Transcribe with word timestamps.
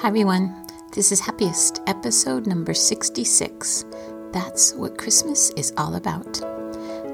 Hi, 0.00 0.08
everyone. 0.08 0.54
This 0.92 1.10
is 1.10 1.20
Happiest, 1.20 1.80
episode 1.86 2.46
number 2.46 2.74
66. 2.74 3.86
That's 4.30 4.74
what 4.74 4.98
Christmas 4.98 5.48
is 5.56 5.72
all 5.78 5.94
about. 5.94 6.38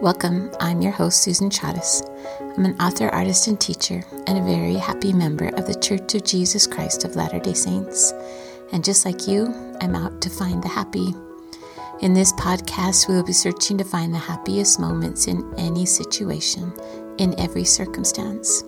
Welcome. 0.03 0.51
I'm 0.58 0.82
your 0.82 0.90
host, 0.90 1.22
Susan 1.22 1.48
Chavez. 1.48 2.03
I'm 2.40 2.64
an 2.64 2.74
author, 2.80 3.08
artist, 3.10 3.46
and 3.46 3.60
teacher, 3.60 4.03
and 4.26 4.37
a 4.37 4.42
very 4.42 4.74
happy 4.74 5.12
member 5.12 5.46
of 5.50 5.68
the 5.68 5.79
Church 5.79 6.17
of 6.17 6.24
Jesus 6.24 6.67
Christ 6.67 7.04
of 7.04 7.14
Latter 7.14 7.38
day 7.38 7.54
Saints. 7.54 8.13
And 8.72 8.85
just 8.85 9.04
like 9.04 9.28
you, 9.28 9.54
I'm 9.80 9.94
out 9.94 10.21
to 10.21 10.28
find 10.28 10.60
the 10.60 10.69
happy. 10.69 11.14
In 12.01 12.14
this 12.14 12.33
podcast, 12.33 13.06
we 13.06 13.14
will 13.14 13.22
be 13.22 13.33
searching 13.33 13.78
to 13.78 13.85
find 13.85 14.12
the 14.12 14.19
happiest 14.19 14.80
moments 14.80 15.28
in 15.28 15.54
any 15.56 15.87
situation, 15.87 16.73
in 17.19 17.38
every 17.38 17.64
circumstance. 17.64 18.64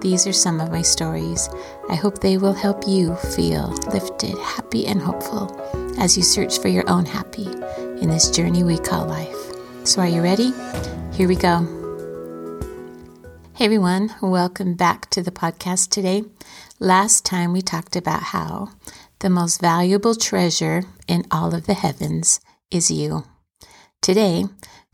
These 0.00 0.26
are 0.26 0.32
some 0.32 0.60
of 0.60 0.70
my 0.70 0.82
stories. 0.82 1.48
I 1.88 1.94
hope 1.94 2.18
they 2.18 2.36
will 2.36 2.52
help 2.52 2.86
you 2.86 3.16
feel 3.16 3.68
lifted, 3.92 4.36
happy, 4.38 4.86
and 4.86 5.00
hopeful 5.00 5.50
as 5.98 6.16
you 6.16 6.22
search 6.22 6.58
for 6.58 6.68
your 6.68 6.88
own 6.88 7.06
happy 7.06 7.46
in 8.00 8.10
this 8.10 8.30
journey 8.30 8.62
we 8.62 8.76
call 8.76 9.06
life. 9.06 9.36
So, 9.84 10.02
are 10.02 10.08
you 10.08 10.20
ready? 10.20 10.52
Here 11.12 11.26
we 11.26 11.36
go. 11.36 11.64
Hey 13.54 13.64
everyone, 13.64 14.14
welcome 14.20 14.74
back 14.74 15.08
to 15.10 15.22
the 15.22 15.30
podcast 15.30 15.88
today. 15.88 16.24
Last 16.78 17.24
time 17.24 17.54
we 17.54 17.62
talked 17.62 17.96
about 17.96 18.22
how 18.22 18.72
the 19.20 19.30
most 19.30 19.62
valuable 19.62 20.14
treasure 20.14 20.82
in 21.08 21.24
all 21.30 21.54
of 21.54 21.66
the 21.66 21.72
heavens 21.72 22.38
is 22.70 22.90
you. 22.90 23.24
Today, 24.02 24.44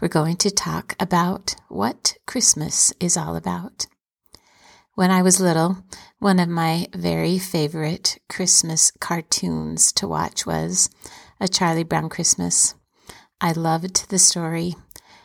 we're 0.01 0.07
going 0.07 0.37
to 0.37 0.51
talk 0.51 0.95
about 1.01 1.57
what 1.69 2.15
Christmas 2.25 2.93
is 3.01 3.17
all 3.17 3.35
about. 3.35 3.87
When 4.95 5.11
I 5.11 5.23
was 5.23 5.41
little, 5.41 5.79
one 6.19 6.39
of 6.39 6.51
my 6.51 6.87
very 6.95 7.39
favorite 7.39 8.19
Christmas 8.29 8.91
cartoons 8.91 9.91
to 9.93 10.07
watch 10.07 10.45
was 10.45 10.91
A 11.41 11.49
Charlie 11.49 11.83
Brown 11.83 12.11
Christmas. 12.11 12.75
I 13.41 13.53
loved 13.53 14.11
the 14.11 14.19
story 14.19 14.75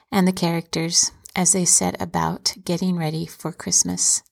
and 0.09 0.25
the 0.25 0.31
characters 0.31 1.11
as 1.35 1.51
they 1.51 1.65
set 1.65 2.01
about 2.01 2.55
getting 2.63 2.97
ready 2.97 3.25
for 3.25 3.51
Christmas. 3.51 4.23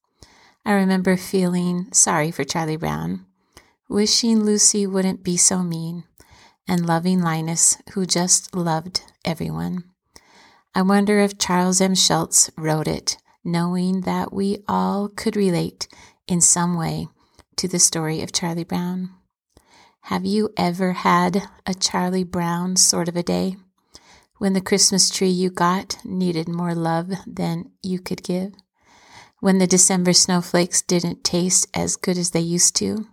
I 0.65 0.71
remember 0.71 1.17
feeling 1.17 1.91
sorry 1.91 2.31
for 2.31 2.45
Charlie 2.45 2.77
Brown, 2.77 3.25
wishing 3.89 4.41
Lucy 4.41 4.87
wouldn't 4.87 5.21
be 5.21 5.35
so 5.35 5.63
mean, 5.63 6.05
and 6.65 6.85
loving 6.85 7.21
Linus, 7.21 7.77
who 7.91 8.05
just 8.05 8.55
loved 8.55 9.01
everyone. 9.25 9.83
I 10.73 10.81
wonder 10.81 11.19
if 11.19 11.37
Charles 11.37 11.81
M. 11.81 11.93
Schulz 11.93 12.49
wrote 12.57 12.87
it 12.87 13.17
knowing 13.45 14.01
that 14.01 14.33
we 14.33 14.57
all 14.67 15.07
could 15.07 15.35
relate 15.35 15.87
in 16.27 16.41
some 16.41 16.75
way 16.75 17.07
to 17.55 17.67
the 17.67 17.79
story 17.79 18.21
of 18.21 18.31
Charlie 18.31 18.63
Brown. 18.63 19.11
Have 20.01 20.25
you 20.25 20.49
ever 20.57 20.93
had 20.93 21.47
a 21.65 21.73
Charlie 21.73 22.23
Brown 22.23 22.75
sort 22.75 23.07
of 23.07 23.15
a 23.15 23.23
day 23.23 23.55
when 24.37 24.53
the 24.53 24.61
Christmas 24.61 25.09
tree 25.09 25.29
you 25.29 25.49
got 25.49 25.97
needed 26.03 26.47
more 26.47 26.75
love 26.75 27.11
than 27.25 27.71
you 27.81 27.99
could 27.99 28.23
give? 28.23 28.53
When 29.39 29.59
the 29.59 29.67
December 29.67 30.13
snowflakes 30.13 30.81
didn't 30.81 31.23
taste 31.23 31.67
as 31.73 31.95
good 31.95 32.17
as 32.17 32.31
they 32.31 32.39
used 32.39 32.75
to? 32.77 33.07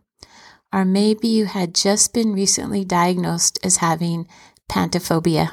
Or 0.72 0.84
maybe 0.84 1.28
you 1.28 1.44
had 1.44 1.74
just 1.74 2.14
been 2.14 2.32
recently 2.32 2.84
diagnosed 2.84 3.58
as 3.62 3.78
having 3.78 4.26
pantophobia. 4.68 5.50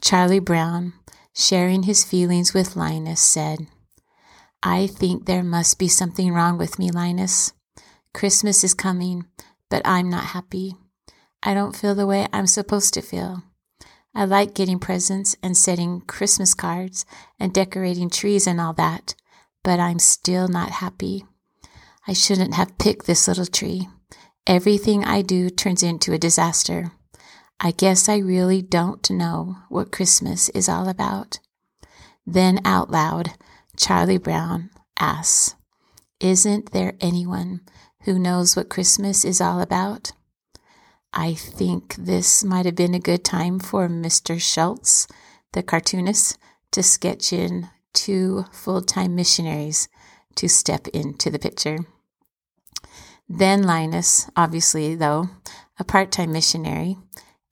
Charlie 0.00 0.38
Brown 0.38 0.94
sharing 1.38 1.84
his 1.84 2.02
feelings 2.02 2.52
with 2.52 2.74
Linus, 2.74 3.20
said, 3.20 3.68
I 4.60 4.88
think 4.88 5.24
there 5.24 5.44
must 5.44 5.78
be 5.78 5.86
something 5.86 6.32
wrong 6.32 6.58
with 6.58 6.80
me, 6.80 6.90
Linus. 6.90 7.52
Christmas 8.12 8.64
is 8.64 8.74
coming, 8.74 9.24
but 9.70 9.80
I'm 9.84 10.10
not 10.10 10.24
happy. 10.24 10.74
I 11.40 11.54
don't 11.54 11.76
feel 11.76 11.94
the 11.94 12.06
way 12.06 12.26
I'm 12.32 12.48
supposed 12.48 12.92
to 12.94 13.02
feel. 13.02 13.44
I 14.12 14.24
like 14.24 14.52
getting 14.52 14.80
presents 14.80 15.36
and 15.40 15.56
setting 15.56 16.00
Christmas 16.00 16.54
cards 16.54 17.06
and 17.38 17.54
decorating 17.54 18.10
trees 18.10 18.48
and 18.48 18.60
all 18.60 18.72
that, 18.72 19.14
but 19.62 19.78
I'm 19.78 20.00
still 20.00 20.48
not 20.48 20.70
happy. 20.70 21.24
I 22.08 22.14
shouldn't 22.14 22.54
have 22.54 22.78
picked 22.78 23.06
this 23.06 23.28
little 23.28 23.46
tree. 23.46 23.88
Everything 24.44 25.04
I 25.04 25.22
do 25.22 25.50
turns 25.50 25.84
into 25.84 26.12
a 26.12 26.18
disaster. 26.18 26.90
I 27.60 27.72
guess 27.72 28.08
I 28.08 28.18
really 28.18 28.62
don't 28.62 29.10
know 29.10 29.56
what 29.68 29.90
Christmas 29.90 30.48
is 30.50 30.68
all 30.68 30.88
about. 30.88 31.40
Then 32.24 32.60
out 32.64 32.90
loud, 32.90 33.30
Charlie 33.76 34.18
Brown 34.18 34.70
asks, 34.98 35.56
Isn't 36.20 36.70
there 36.70 36.94
anyone 37.00 37.62
who 38.02 38.18
knows 38.18 38.54
what 38.54 38.68
Christmas 38.68 39.24
is 39.24 39.40
all 39.40 39.60
about? 39.60 40.12
I 41.12 41.34
think 41.34 41.96
this 41.96 42.44
might 42.44 42.66
have 42.66 42.76
been 42.76 42.94
a 42.94 43.00
good 43.00 43.24
time 43.24 43.58
for 43.58 43.88
Mr. 43.88 44.40
Schulz, 44.40 45.08
the 45.52 45.62
cartoonist, 45.62 46.38
to 46.72 46.82
sketch 46.82 47.32
in 47.32 47.70
two 47.92 48.44
full 48.52 48.82
time 48.82 49.16
missionaries 49.16 49.88
to 50.36 50.48
step 50.48 50.86
into 50.88 51.28
the 51.30 51.38
picture. 51.38 51.78
Then 53.28 53.64
Linus, 53.64 54.30
obviously, 54.36 54.94
though, 54.94 55.30
a 55.78 55.84
part 55.84 56.12
time 56.12 56.30
missionary, 56.30 56.96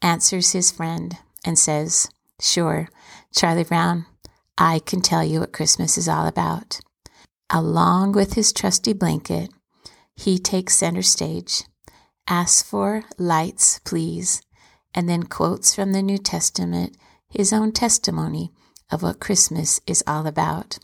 answers 0.02 0.52
his 0.52 0.70
friend 0.70 1.18
and 1.44 1.58
says, 1.58 2.08
Sure, 2.40 2.88
Charlie 3.34 3.64
Brown, 3.64 4.06
I 4.58 4.78
can 4.80 5.00
tell 5.00 5.24
you 5.24 5.40
what 5.40 5.52
Christmas 5.52 5.98
is 5.98 6.08
all 6.08 6.26
about. 6.26 6.80
Along 7.50 8.12
with 8.12 8.34
his 8.34 8.52
trusty 8.52 8.92
blanket, 8.92 9.50
he 10.14 10.38
takes 10.38 10.76
center 10.76 11.02
stage, 11.02 11.64
asks 12.26 12.62
for 12.62 13.04
lights, 13.18 13.78
please, 13.80 14.42
and 14.94 15.08
then 15.08 15.24
quotes 15.24 15.74
from 15.74 15.92
the 15.92 16.02
New 16.02 16.18
Testament 16.18 16.96
his 17.28 17.52
own 17.52 17.72
testimony 17.72 18.52
of 18.90 19.02
what 19.02 19.20
Christmas 19.20 19.80
is 19.86 20.02
all 20.06 20.26
about. 20.26 20.78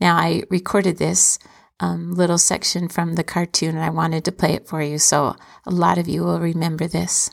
Now, 0.00 0.16
I 0.16 0.42
recorded 0.50 0.98
this 0.98 1.38
um, 1.80 2.14
little 2.14 2.38
section 2.38 2.88
from 2.88 3.14
the 3.14 3.24
cartoon 3.24 3.76
and 3.76 3.84
I 3.84 3.90
wanted 3.90 4.24
to 4.24 4.32
play 4.32 4.54
it 4.54 4.66
for 4.66 4.82
you, 4.82 4.98
so 4.98 5.36
a 5.66 5.70
lot 5.70 5.98
of 5.98 6.08
you 6.08 6.22
will 6.22 6.40
remember 6.40 6.86
this. 6.86 7.30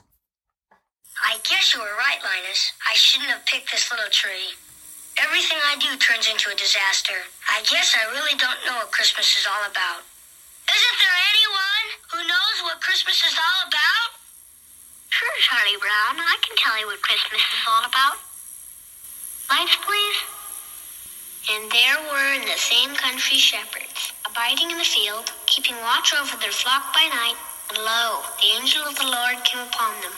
I 1.22 1.38
guess 1.46 1.74
you 1.74 1.80
were 1.80 2.02
right, 2.02 2.18
Linus. 2.26 2.74
I 2.82 2.98
shouldn't 2.98 3.30
have 3.30 3.46
picked 3.46 3.70
this 3.70 3.94
little 3.94 4.10
tree. 4.10 4.58
Everything 5.22 5.62
I 5.70 5.78
do 5.78 5.94
turns 6.02 6.26
into 6.26 6.50
a 6.50 6.58
disaster. 6.58 7.14
I 7.46 7.62
guess 7.70 7.94
I 7.94 8.10
really 8.10 8.34
don't 8.42 8.58
know 8.66 8.82
what 8.82 8.90
Christmas 8.90 9.30
is 9.38 9.46
all 9.46 9.62
about. 9.70 10.02
Isn't 10.66 10.98
there 10.98 11.18
anyone 11.30 11.86
who 12.10 12.20
knows 12.26 12.58
what 12.66 12.82
Christmas 12.82 13.22
is 13.22 13.38
all 13.38 13.70
about? 13.70 14.18
Sure, 15.14 15.38
Charlie 15.46 15.78
Brown. 15.78 16.18
I 16.18 16.42
can 16.42 16.58
tell 16.58 16.74
you 16.82 16.90
what 16.90 17.06
Christmas 17.06 17.44
is 17.54 17.64
all 17.70 17.86
about. 17.86 18.18
Lights, 19.54 19.78
please. 19.86 20.20
And 21.54 21.70
there 21.70 22.02
were 22.10 22.30
in 22.34 22.50
the 22.50 22.58
same 22.58 22.98
country 22.98 23.38
shepherds, 23.38 24.10
abiding 24.26 24.74
in 24.74 24.82
the 24.82 24.90
field, 24.90 25.30
keeping 25.46 25.78
watch 25.86 26.18
over 26.18 26.34
their 26.42 26.56
flock 26.56 26.90
by 26.98 27.06
night. 27.14 27.38
And 27.70 27.78
lo, 27.78 28.26
the 28.42 28.58
angel 28.58 28.82
of 28.90 28.98
the 28.98 29.06
Lord 29.06 29.38
came 29.46 29.62
upon 29.62 30.02
them 30.02 30.18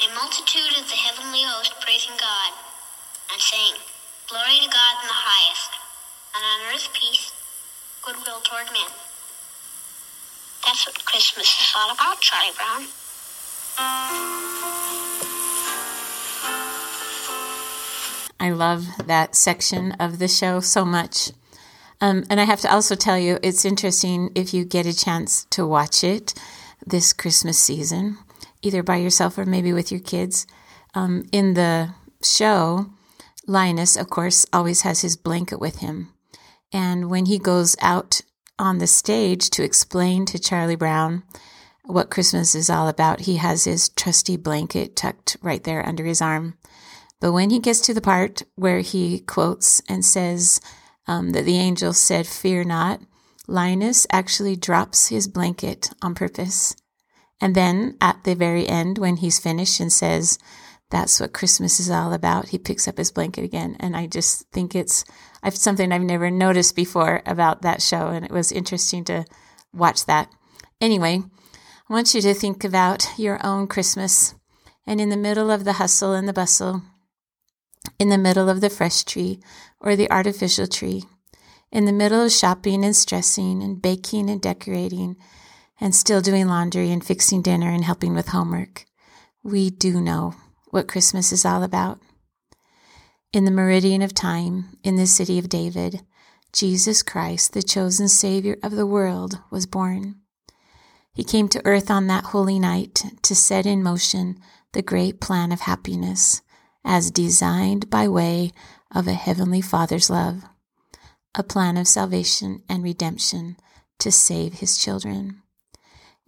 a 0.00 0.14
multitude 0.14 0.80
of 0.80 0.88
the 0.88 0.96
heavenly 0.96 1.42
host 1.44 1.74
praising 1.80 2.16
God 2.16 2.52
and 3.32 3.40
saying, 3.40 3.74
Glory 4.28 4.56
to 4.64 4.70
God 4.70 4.94
in 5.02 5.08
the 5.08 5.12
highest, 5.12 5.76
and 6.34 6.40
on 6.40 6.74
earth 6.74 6.88
peace, 6.94 7.32
goodwill 8.02 8.40
toward 8.40 8.64
men. 8.72 8.88
That's 10.64 10.86
what 10.86 11.04
Christmas 11.04 11.46
is 11.46 11.74
all 11.76 11.92
about, 11.92 12.18
Charlie 12.20 12.56
Brown. 12.56 12.86
I 18.40 18.50
love 18.50 18.86
that 19.06 19.34
section 19.34 19.92
of 19.92 20.18
the 20.18 20.28
show 20.28 20.60
so 20.60 20.86
much. 20.86 21.32
Um, 22.00 22.24
and 22.30 22.40
I 22.40 22.44
have 22.44 22.60
to 22.60 22.72
also 22.72 22.94
tell 22.94 23.18
you, 23.18 23.38
it's 23.42 23.66
interesting 23.66 24.30
if 24.34 24.54
you 24.54 24.64
get 24.64 24.86
a 24.86 24.96
chance 24.96 25.44
to 25.50 25.66
watch 25.66 26.02
it 26.02 26.32
this 26.86 27.12
Christmas 27.12 27.58
season 27.58 28.16
either 28.62 28.82
by 28.82 28.96
yourself 28.96 29.38
or 29.38 29.46
maybe 29.46 29.72
with 29.72 29.90
your 29.90 30.00
kids. 30.00 30.46
Um, 30.94 31.26
in 31.32 31.54
the 31.54 31.94
show, 32.22 32.90
Linus, 33.46 33.96
of 33.96 34.10
course, 34.10 34.46
always 34.52 34.82
has 34.82 35.00
his 35.00 35.16
blanket 35.16 35.60
with 35.60 35.78
him. 35.78 36.12
And 36.72 37.10
when 37.10 37.26
he 37.26 37.38
goes 37.38 37.76
out 37.80 38.22
on 38.58 38.78
the 38.78 38.86
stage 38.86 39.48
to 39.50 39.64
explain 39.64 40.26
to 40.26 40.38
Charlie 40.38 40.76
Brown 40.76 41.22
what 41.84 42.10
Christmas 42.10 42.54
is 42.54 42.70
all 42.70 42.88
about. 42.88 43.20
He 43.20 43.36
has 43.36 43.64
his 43.64 43.88
trusty 43.88 44.36
blanket 44.36 44.96
tucked 44.96 45.36
right 45.42 45.64
there 45.64 45.86
under 45.86 46.04
his 46.04 46.22
arm. 46.22 46.54
But 47.20 47.32
when 47.32 47.50
he 47.50 47.58
gets 47.58 47.80
to 47.82 47.94
the 47.94 48.00
part 48.00 48.42
where 48.54 48.80
he 48.80 49.20
quotes 49.20 49.80
and 49.88 50.04
says 50.04 50.60
um, 51.06 51.30
that 51.30 51.44
the 51.44 51.58
angel 51.58 51.92
said, 51.92 52.26
Fear 52.26 52.64
not, 52.64 53.00
Linus 53.46 54.06
actually 54.12 54.56
drops 54.56 55.08
his 55.08 55.26
blanket 55.26 55.90
on 56.00 56.14
purpose. 56.14 56.76
And 57.40 57.54
then 57.54 57.96
at 58.00 58.24
the 58.24 58.34
very 58.34 58.68
end, 58.68 58.98
when 58.98 59.16
he's 59.16 59.38
finished 59.38 59.80
and 59.80 59.92
says, 59.92 60.38
That's 60.90 61.20
what 61.20 61.32
Christmas 61.32 61.80
is 61.80 61.90
all 61.90 62.12
about, 62.12 62.48
he 62.48 62.58
picks 62.58 62.86
up 62.86 62.98
his 62.98 63.10
blanket 63.10 63.44
again. 63.44 63.76
And 63.80 63.96
I 63.96 64.06
just 64.06 64.48
think 64.50 64.74
it's 64.74 65.04
I've, 65.42 65.56
something 65.56 65.90
I've 65.90 66.02
never 66.02 66.30
noticed 66.30 66.76
before 66.76 67.22
about 67.24 67.62
that 67.62 67.80
show. 67.80 68.08
And 68.08 68.24
it 68.24 68.30
was 68.30 68.52
interesting 68.52 69.04
to 69.04 69.24
watch 69.72 70.06
that. 70.06 70.30
Anyway, 70.80 71.22
I 71.88 71.92
want 71.92 72.14
you 72.14 72.20
to 72.20 72.34
think 72.34 72.64
about 72.64 73.06
your 73.18 73.44
own 73.44 73.66
Christmas. 73.66 74.34
And 74.86 75.00
in 75.00 75.08
the 75.08 75.16
middle 75.16 75.50
of 75.50 75.64
the 75.64 75.74
hustle 75.74 76.12
and 76.12 76.28
the 76.28 76.32
bustle, 76.32 76.82
in 77.98 78.08
the 78.08 78.18
middle 78.18 78.48
of 78.48 78.60
the 78.60 78.70
fresh 78.70 79.04
tree 79.04 79.40
or 79.80 79.96
the 79.96 80.10
artificial 80.10 80.66
tree, 80.66 81.04
in 81.72 81.84
the 81.84 81.92
middle 81.92 82.24
of 82.24 82.32
shopping 82.32 82.84
and 82.84 82.96
stressing 82.96 83.62
and 83.62 83.80
baking 83.80 84.28
and 84.28 84.42
decorating 84.42 85.16
and 85.80 85.94
still 85.94 86.20
doing 86.20 86.46
laundry 86.46 86.90
and 86.90 87.04
fixing 87.04 87.42
dinner 87.42 87.70
and 87.70 87.84
helping 87.84 88.14
with 88.14 88.28
homework, 88.28 88.84
we 89.42 89.70
do 89.70 90.00
know 90.00 90.34
what 90.70 90.88
Christmas 90.88 91.32
is 91.32 91.44
all 91.44 91.62
about. 91.62 91.98
In 93.32 93.44
the 93.44 93.50
meridian 93.50 94.02
of 94.02 94.12
time, 94.12 94.76
in 94.82 94.96
the 94.96 95.06
city 95.06 95.38
of 95.38 95.48
David, 95.48 96.02
Jesus 96.52 97.02
Christ, 97.02 97.52
the 97.52 97.62
chosen 97.62 98.08
Savior 98.08 98.56
of 98.62 98.72
the 98.72 98.86
world, 98.86 99.38
was 99.50 99.66
born. 99.66 100.16
He 101.12 101.24
came 101.24 101.48
to 101.48 101.62
earth 101.64 101.90
on 101.90 102.06
that 102.08 102.24
holy 102.24 102.58
night 102.58 103.04
to 103.22 103.34
set 103.34 103.66
in 103.66 103.82
motion 103.82 104.40
the 104.72 104.82
great 104.82 105.20
plan 105.20 105.52
of 105.52 105.60
happiness 105.60 106.42
as 106.84 107.10
designed 107.10 107.90
by 107.90 108.08
way 108.08 108.52
of 108.94 109.06
a 109.06 109.12
heavenly 109.12 109.60
Father's 109.60 110.10
love, 110.10 110.42
a 111.34 111.42
plan 111.42 111.76
of 111.76 111.86
salvation 111.86 112.62
and 112.68 112.82
redemption 112.82 113.56
to 113.98 114.10
save 114.10 114.54
his 114.54 114.78
children. 114.78 115.42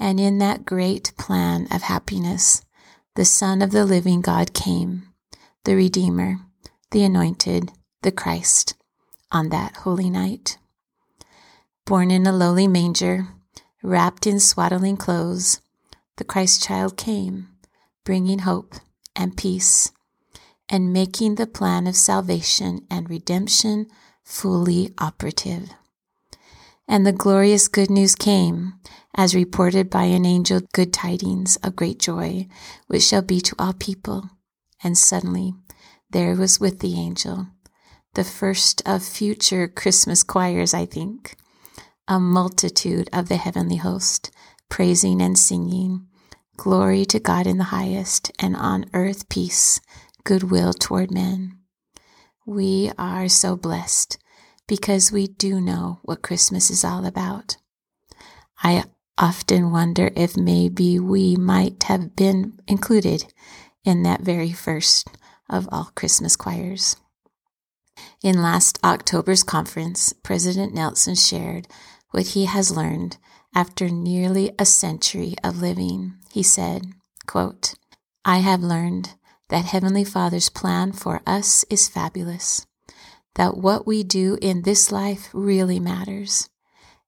And 0.03 0.19
in 0.19 0.39
that 0.39 0.67
great 0.67 1.13
plan 1.17 1.69
of 1.71 1.83
happiness, 1.83 2.65
the 3.15 3.25
Son 3.25 3.63
of 3.63 3.71
the 3.71 3.85
living 3.85 4.21
God 4.21 4.53
came, 4.53 5.05
the 5.63 5.77
Redeemer, 5.77 6.41
the 6.91 7.05
Anointed, 7.05 7.71
the 8.03 8.11
Christ, 8.11 8.75
on 9.31 9.51
that 9.51 9.77
holy 9.77 10.11
night. 10.11 10.59
Born 11.87 12.11
in 12.11 12.27
a 12.27 12.33
lowly 12.33 12.67
manger, 12.67 13.29
wrapped 13.81 14.27
in 14.27 14.41
swaddling 14.41 14.97
clothes, 14.97 15.61
the 16.17 16.25
Christ 16.25 16.65
child 16.65 16.97
came, 16.97 17.51
bringing 18.05 18.41
hope 18.41 18.75
and 19.15 19.37
peace 19.37 19.93
and 20.69 20.93
making 20.93 21.37
the 21.37 21.47
plan 21.47 21.87
of 21.87 21.95
salvation 21.95 22.85
and 22.91 23.09
redemption 23.09 23.87
fully 24.25 24.93
operative. 24.99 25.71
And 26.89 27.07
the 27.07 27.13
glorious 27.13 27.69
good 27.69 27.89
news 27.89 28.17
came, 28.17 28.81
as 29.15 29.35
reported 29.35 29.91
by 29.91 30.05
an 30.05 30.25
angel, 30.25 30.61
good 30.73 30.93
tidings 30.93 31.57
of 31.57 31.77
great 31.77 31.99
joy, 31.99 32.47
which 32.87 33.03
shall 33.03 33.23
be 33.23 33.41
to 33.41 33.55
all 33.59 33.73
people. 33.73 34.31
And 34.83 34.97
suddenly 34.97 35.55
there 36.11 36.35
was 36.35 36.61
with 36.61 36.81
the 36.81 36.99
angel, 36.99 37.49
the 38.15 38.25
first 38.25 38.83
of 38.87 39.03
future 39.03 39.69
Christmas 39.69 40.23
choirs, 40.23 40.75
I 40.75 40.87
think, 40.87 41.37
a 42.09 42.19
multitude 42.19 43.09
of 43.13 43.29
the 43.29 43.37
heavenly 43.37 43.77
host, 43.77 44.31
praising 44.69 45.21
and 45.21 45.39
singing, 45.39 46.07
Glory 46.57 47.05
to 47.07 47.19
God 47.19 47.47
in 47.47 47.59
the 47.59 47.65
highest, 47.65 48.31
and 48.39 48.55
on 48.55 48.87
earth 48.93 49.29
peace 49.29 49.81
goodwill 50.25 50.73
toward 50.73 51.11
men. 51.11 51.59
We 52.47 52.93
are 52.99 53.29
so 53.29 53.57
blessed 53.57 54.19
because 54.69 55.13
we 55.13 55.27
do 55.27 55.61
know 55.61 56.01
what 56.03 56.23
Christmas 56.23 56.71
is 56.71 56.85
all 56.85 57.05
about. 57.05 57.57
I 58.63 58.85
often 59.19 59.71
wonder 59.71 60.11
if 60.17 60.37
maybe 60.37 60.99
we 60.99 61.37
might 61.37 61.85
have 61.85 62.17
been 62.17 62.59
included 62.67 63.33
in 63.85 64.03
that 64.03 64.21
very 64.21 64.53
first 64.53 65.09
of 65.49 65.69
all 65.71 65.91
Christmas 65.95 66.37
choirs. 66.37 66.97
In 68.23 68.43
last 68.43 68.79
October's 68.83 69.43
conference, 69.43 70.13
President 70.13 70.75
Nelson 70.75 71.15
shared 71.15 71.69
what 72.11 72.29
he 72.29 72.47
has 72.47 72.75
learned 72.77 73.19
after 73.55 73.89
nearly 73.89 74.53
a 74.59 74.65
century 74.65 75.35
of 75.45 75.61
living. 75.61 76.15
He 76.33 76.43
said, 76.43 76.87
quote, 77.27 77.75
I 78.25 78.39
have 78.39 78.63
learned 78.63 79.15
that 79.49 79.67
Heavenly 79.67 80.05
Father's 80.05 80.49
plan 80.49 80.93
for 80.93 81.21
us 81.27 81.65
is 81.69 81.89
fabulous, 81.89 82.67
that 83.35 83.59
what 83.59 83.87
we 83.87 84.03
do 84.03 84.39
in 84.41 84.63
this 84.63 84.91
life 84.91 85.29
really 85.35 85.79
matters, 85.79 86.49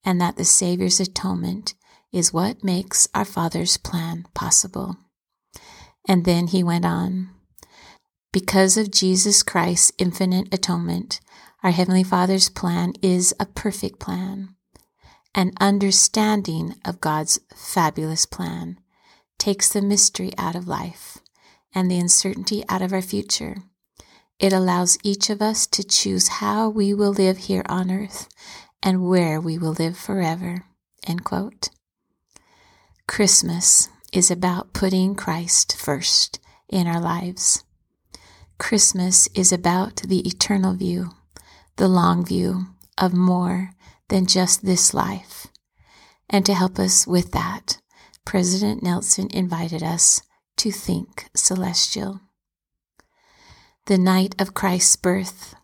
and 0.04 0.20
that 0.20 0.36
the 0.36 0.44
Savior's 0.44 1.00
atonement 1.00 1.74
is 2.14 2.32
what 2.32 2.62
makes 2.62 3.08
our 3.12 3.24
Father's 3.24 3.76
plan 3.76 4.24
possible. 4.34 4.96
And 6.06 6.24
then 6.24 6.46
he 6.46 6.62
went 6.62 6.84
on. 6.84 7.30
Because 8.32 8.76
of 8.76 8.92
Jesus 8.92 9.42
Christ's 9.42 9.92
infinite 9.98 10.52
atonement, 10.54 11.20
our 11.64 11.72
Heavenly 11.72 12.04
Father's 12.04 12.48
plan 12.48 12.92
is 13.02 13.34
a 13.40 13.46
perfect 13.46 13.98
plan. 13.98 14.54
An 15.34 15.52
understanding 15.60 16.76
of 16.84 17.00
God's 17.00 17.40
fabulous 17.52 18.26
plan 18.26 18.78
takes 19.38 19.68
the 19.72 19.82
mystery 19.82 20.30
out 20.38 20.54
of 20.54 20.68
life 20.68 21.18
and 21.74 21.90
the 21.90 21.98
uncertainty 21.98 22.62
out 22.68 22.82
of 22.82 22.92
our 22.92 23.02
future. 23.02 23.56
It 24.38 24.52
allows 24.52 24.98
each 25.02 25.30
of 25.30 25.42
us 25.42 25.66
to 25.68 25.82
choose 25.82 26.28
how 26.28 26.68
we 26.68 26.94
will 26.94 27.12
live 27.12 27.38
here 27.38 27.64
on 27.68 27.90
earth 27.90 28.28
and 28.82 29.08
where 29.08 29.40
we 29.40 29.58
will 29.58 29.72
live 29.72 29.96
forever. 29.96 30.66
End 31.06 31.24
quote. 31.24 31.70
Christmas 33.06 33.90
is 34.12 34.30
about 34.30 34.72
putting 34.72 35.14
Christ 35.14 35.76
first 35.76 36.40
in 36.68 36.86
our 36.86 37.00
lives. 37.00 37.62
Christmas 38.58 39.28
is 39.34 39.52
about 39.52 39.96
the 39.96 40.26
eternal 40.26 40.74
view, 40.74 41.10
the 41.76 41.86
long 41.86 42.24
view 42.24 42.66
of 42.96 43.12
more 43.12 43.72
than 44.08 44.26
just 44.26 44.64
this 44.64 44.94
life. 44.94 45.46
And 46.30 46.46
to 46.46 46.54
help 46.54 46.78
us 46.78 47.06
with 47.06 47.32
that, 47.32 47.78
President 48.24 48.82
Nelson 48.82 49.28
invited 49.30 49.82
us 49.82 50.22
to 50.56 50.72
think 50.72 51.28
celestial. 51.36 52.20
The 53.86 53.98
night 53.98 54.34
of 54.40 54.54
Christ's 54.54 54.96
birth, 54.96 55.54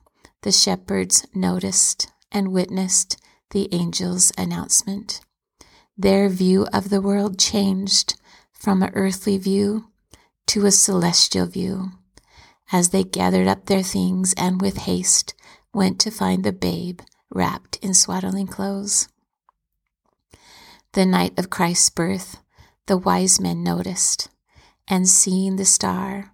the 0.43 0.53
shepherds 0.53 1.26
noticed 1.35 2.12
and 2.31 2.53
witnessed 2.53 3.17
the 3.50 3.73
angel's 3.73 4.31
announcement. 4.37 5.23
Their 6.00 6.30
view 6.30 6.66
of 6.73 6.88
the 6.88 7.02
world 7.02 7.38
changed 7.38 8.14
from 8.54 8.83
an 8.83 8.90
earthly 8.95 9.37
view 9.37 9.90
to 10.47 10.64
a 10.64 10.71
celestial 10.71 11.45
view 11.45 11.92
as 12.73 12.88
they 12.88 13.04
gathered 13.04 13.47
up 13.47 13.66
their 13.66 13.83
things 13.83 14.33
and 14.38 14.62
with 14.62 14.78
haste 14.88 15.35
went 15.75 16.00
to 16.00 16.11
find 16.11 16.42
the 16.42 16.52
babe 16.52 17.02
wrapped 17.28 17.76
in 17.83 17.92
swaddling 17.92 18.47
clothes. 18.47 19.09
The 20.95 21.04
night 21.04 21.38
of 21.38 21.50
Christ's 21.50 21.90
birth, 21.90 22.38
the 22.87 22.97
wise 22.97 23.38
men 23.38 23.62
noticed 23.62 24.30
and 24.88 25.07
seeing 25.07 25.57
the 25.57 25.66
star, 25.66 26.33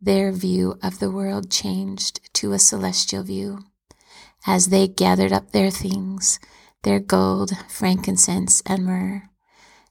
their 0.00 0.32
view 0.32 0.78
of 0.82 1.00
the 1.00 1.10
world 1.10 1.50
changed 1.50 2.18
to 2.36 2.54
a 2.54 2.58
celestial 2.58 3.24
view. 3.24 3.58
As 4.46 4.68
they 4.68 4.88
gathered 4.88 5.34
up 5.34 5.52
their 5.52 5.70
things, 5.70 6.40
their 6.82 7.00
gold, 7.00 7.52
frankincense, 7.68 8.62
and 8.66 8.84
myrrh, 8.84 9.22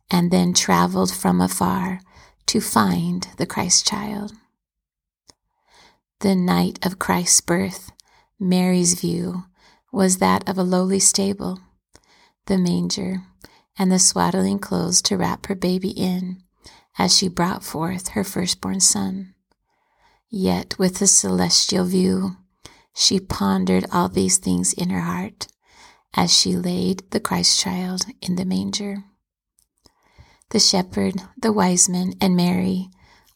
and 0.09 0.31
then 0.31 0.53
traveled 0.53 1.13
from 1.13 1.39
afar 1.39 2.01
to 2.47 2.59
find 2.59 3.27
the 3.37 3.45
Christ 3.45 3.87
child. 3.87 4.33
The 6.19 6.35
night 6.35 6.85
of 6.85 6.99
Christ's 6.99 7.41
birth, 7.41 7.91
Mary's 8.39 8.99
view 8.99 9.45
was 9.91 10.17
that 10.17 10.47
of 10.47 10.57
a 10.57 10.63
lowly 10.63 10.99
stable, 10.99 11.59
the 12.45 12.57
manger, 12.57 13.23
and 13.77 13.91
the 13.91 13.99
swaddling 13.99 14.59
clothes 14.59 15.01
to 15.03 15.17
wrap 15.17 15.45
her 15.47 15.55
baby 15.55 15.89
in 15.89 16.43
as 16.97 17.17
she 17.17 17.27
brought 17.27 17.63
forth 17.63 18.09
her 18.09 18.23
firstborn 18.23 18.79
son. 18.79 19.33
Yet 20.29 20.77
with 20.77 21.01
a 21.01 21.07
celestial 21.07 21.85
view, 21.85 22.37
she 22.93 23.19
pondered 23.19 23.85
all 23.91 24.09
these 24.09 24.37
things 24.37 24.73
in 24.73 24.89
her 24.89 25.01
heart 25.01 25.47
as 26.13 26.33
she 26.33 26.55
laid 26.55 27.03
the 27.11 27.19
Christ 27.19 27.59
child 27.59 28.05
in 28.21 28.35
the 28.35 28.45
manger. 28.45 29.03
The 30.49 30.59
shepherd, 30.59 31.15
the 31.37 31.53
wise 31.53 31.87
men, 31.87 32.13
and 32.19 32.35
Mary, 32.35 32.89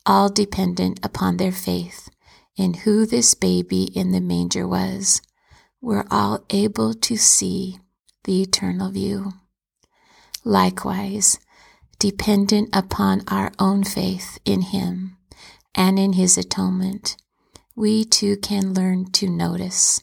all 0.06 0.30
dependent 0.30 1.00
upon 1.04 1.38
their 1.38 1.52
faith 1.52 2.10
in 2.58 2.74
who 2.74 3.06
this 3.06 3.34
baby 3.34 3.86
in 3.96 4.12
the 4.12 4.22
manger 4.22 4.68
was, 4.68 5.22
were 5.82 6.06
all 6.12 6.46
able 6.50 6.94
to 6.94 7.18
see 7.18 7.80
the 8.24 8.42
eternal 8.42 8.92
view. 8.92 9.34
Likewise, 10.44 11.40
dependent 12.00 12.70
upon 12.74 13.24
our 13.28 13.52
own 13.60 13.84
faith 13.84 14.38
in 14.46 14.62
Him 14.62 15.18
and 15.74 15.98
in 15.98 16.14
His 16.14 16.38
atonement, 16.38 17.18
we 17.76 18.06
too 18.06 18.38
can 18.38 18.74
learn 18.74 19.12
to 19.14 19.30
notice, 19.30 20.02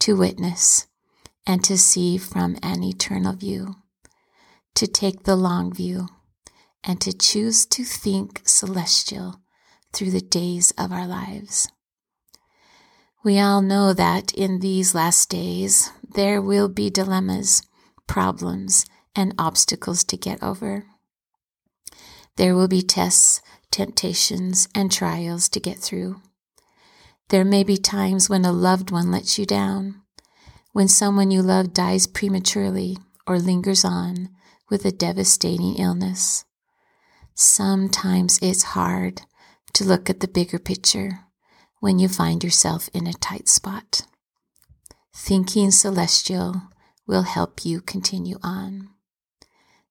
to 0.00 0.16
witness, 0.16 0.86
and 1.46 1.62
to 1.64 1.76
see 1.76 2.16
from 2.18 2.56
an 2.62 2.82
eternal 2.82 3.32
view, 3.32 3.76
to 4.74 4.86
take 4.86 5.24
the 5.24 5.36
long 5.36 5.72
view, 5.72 6.08
and 6.84 7.00
to 7.00 7.12
choose 7.12 7.66
to 7.66 7.84
think 7.84 8.42
celestial 8.44 9.40
through 9.92 10.10
the 10.10 10.20
days 10.20 10.72
of 10.78 10.92
our 10.92 11.06
lives. 11.06 11.68
We 13.24 13.38
all 13.38 13.62
know 13.62 13.92
that 13.92 14.32
in 14.32 14.58
these 14.58 14.94
last 14.94 15.28
days 15.28 15.90
there 16.14 16.40
will 16.40 16.68
be 16.68 16.90
dilemmas, 16.90 17.62
problems, 18.08 18.84
and 19.14 19.34
obstacles 19.38 20.02
to 20.04 20.16
get 20.16 20.42
over. 20.42 20.86
There 22.36 22.54
will 22.54 22.68
be 22.68 22.82
tests, 22.82 23.40
temptations, 23.70 24.68
and 24.74 24.90
trials 24.90 25.48
to 25.50 25.60
get 25.60 25.78
through. 25.78 26.20
There 27.28 27.44
may 27.44 27.62
be 27.62 27.76
times 27.76 28.28
when 28.28 28.44
a 28.44 28.52
loved 28.52 28.90
one 28.90 29.10
lets 29.10 29.38
you 29.38 29.46
down, 29.46 30.01
when 30.72 30.88
someone 30.88 31.30
you 31.30 31.42
love 31.42 31.72
dies 31.72 32.06
prematurely 32.06 32.96
or 33.26 33.38
lingers 33.38 33.84
on 33.84 34.30
with 34.70 34.84
a 34.84 34.92
devastating 34.92 35.76
illness. 35.76 36.44
Sometimes 37.34 38.38
it's 38.42 38.62
hard 38.62 39.22
to 39.74 39.84
look 39.84 40.08
at 40.08 40.20
the 40.20 40.28
bigger 40.28 40.58
picture 40.58 41.20
when 41.80 41.98
you 41.98 42.08
find 42.08 42.42
yourself 42.42 42.88
in 42.94 43.06
a 43.06 43.12
tight 43.12 43.48
spot. 43.48 44.02
Thinking 45.14 45.70
celestial 45.70 46.62
will 47.06 47.22
help 47.22 47.64
you 47.64 47.80
continue 47.80 48.38
on. 48.42 48.88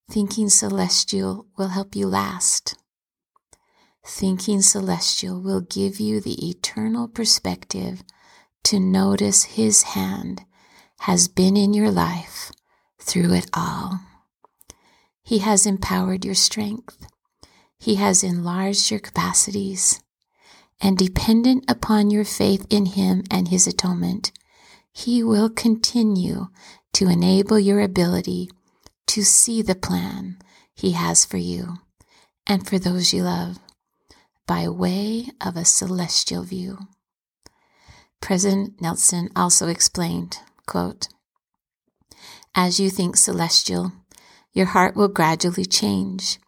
Thinking 0.09 0.50
celestial 0.50 1.45
will 1.57 1.69
help 1.69 1.95
you 1.95 2.07
last. 2.07 2.75
Thinking 4.05 4.61
celestial 4.61 5.39
will 5.39 5.61
give 5.61 6.00
you 6.00 6.19
the 6.19 6.50
eternal 6.50 7.07
perspective 7.07 8.03
to 8.63 8.79
notice 8.79 9.43
His 9.43 9.83
hand 9.83 10.45
has 11.01 11.27
been 11.27 11.58
in 11.58 11.74
your 11.74 11.89
life 11.89 12.51
through 13.00 13.34
it 13.34 13.50
all. 13.55 14.00
He 15.24 15.39
has 15.39 15.65
empowered 15.65 16.24
your 16.24 16.36
strength. 16.36 17.08
He 17.79 17.96
has 17.96 18.24
enlarged 18.24 18.91
your 18.91 19.00
capacities. 19.00 20.00
And 20.79 20.96
dependent 20.98 21.65
upon 21.67 22.12
your 22.12 22.24
faith 22.24 22.67
in 22.70 22.86
Him 22.86 23.24
and 23.31 23.48
His 23.48 23.65
atonement, 23.65 24.31
He 24.91 25.24
will 25.24 25.50
continue 25.50 26.50
to 26.93 27.10
enable 27.10 27.58
your 27.58 27.81
ability 27.81 28.51
to 29.08 29.24
see 29.24 29.63
the 29.63 29.74
plan 29.74 30.38
He 30.75 30.91
has 30.91 31.25
for 31.25 31.38
you 31.38 31.77
and 32.46 32.67
for 32.67 32.77
those 32.77 33.12
you 33.12 33.24
love 33.24 33.58
by 34.46 34.67
way 34.67 35.29
of 35.43 35.55
a 35.55 35.65
celestial 35.65 36.43
view. 36.43 36.77
President 38.20 38.79
Nelson 38.79 39.29
also 39.36 39.67
explained, 39.67 40.38
As 42.56 42.80
you 42.80 42.90
think 42.90 43.18
celestial, 43.18 43.92
your 44.54 44.68
heart 44.68 44.96
will 44.96 45.08
gradually 45.08 45.66
change. 45.66 46.40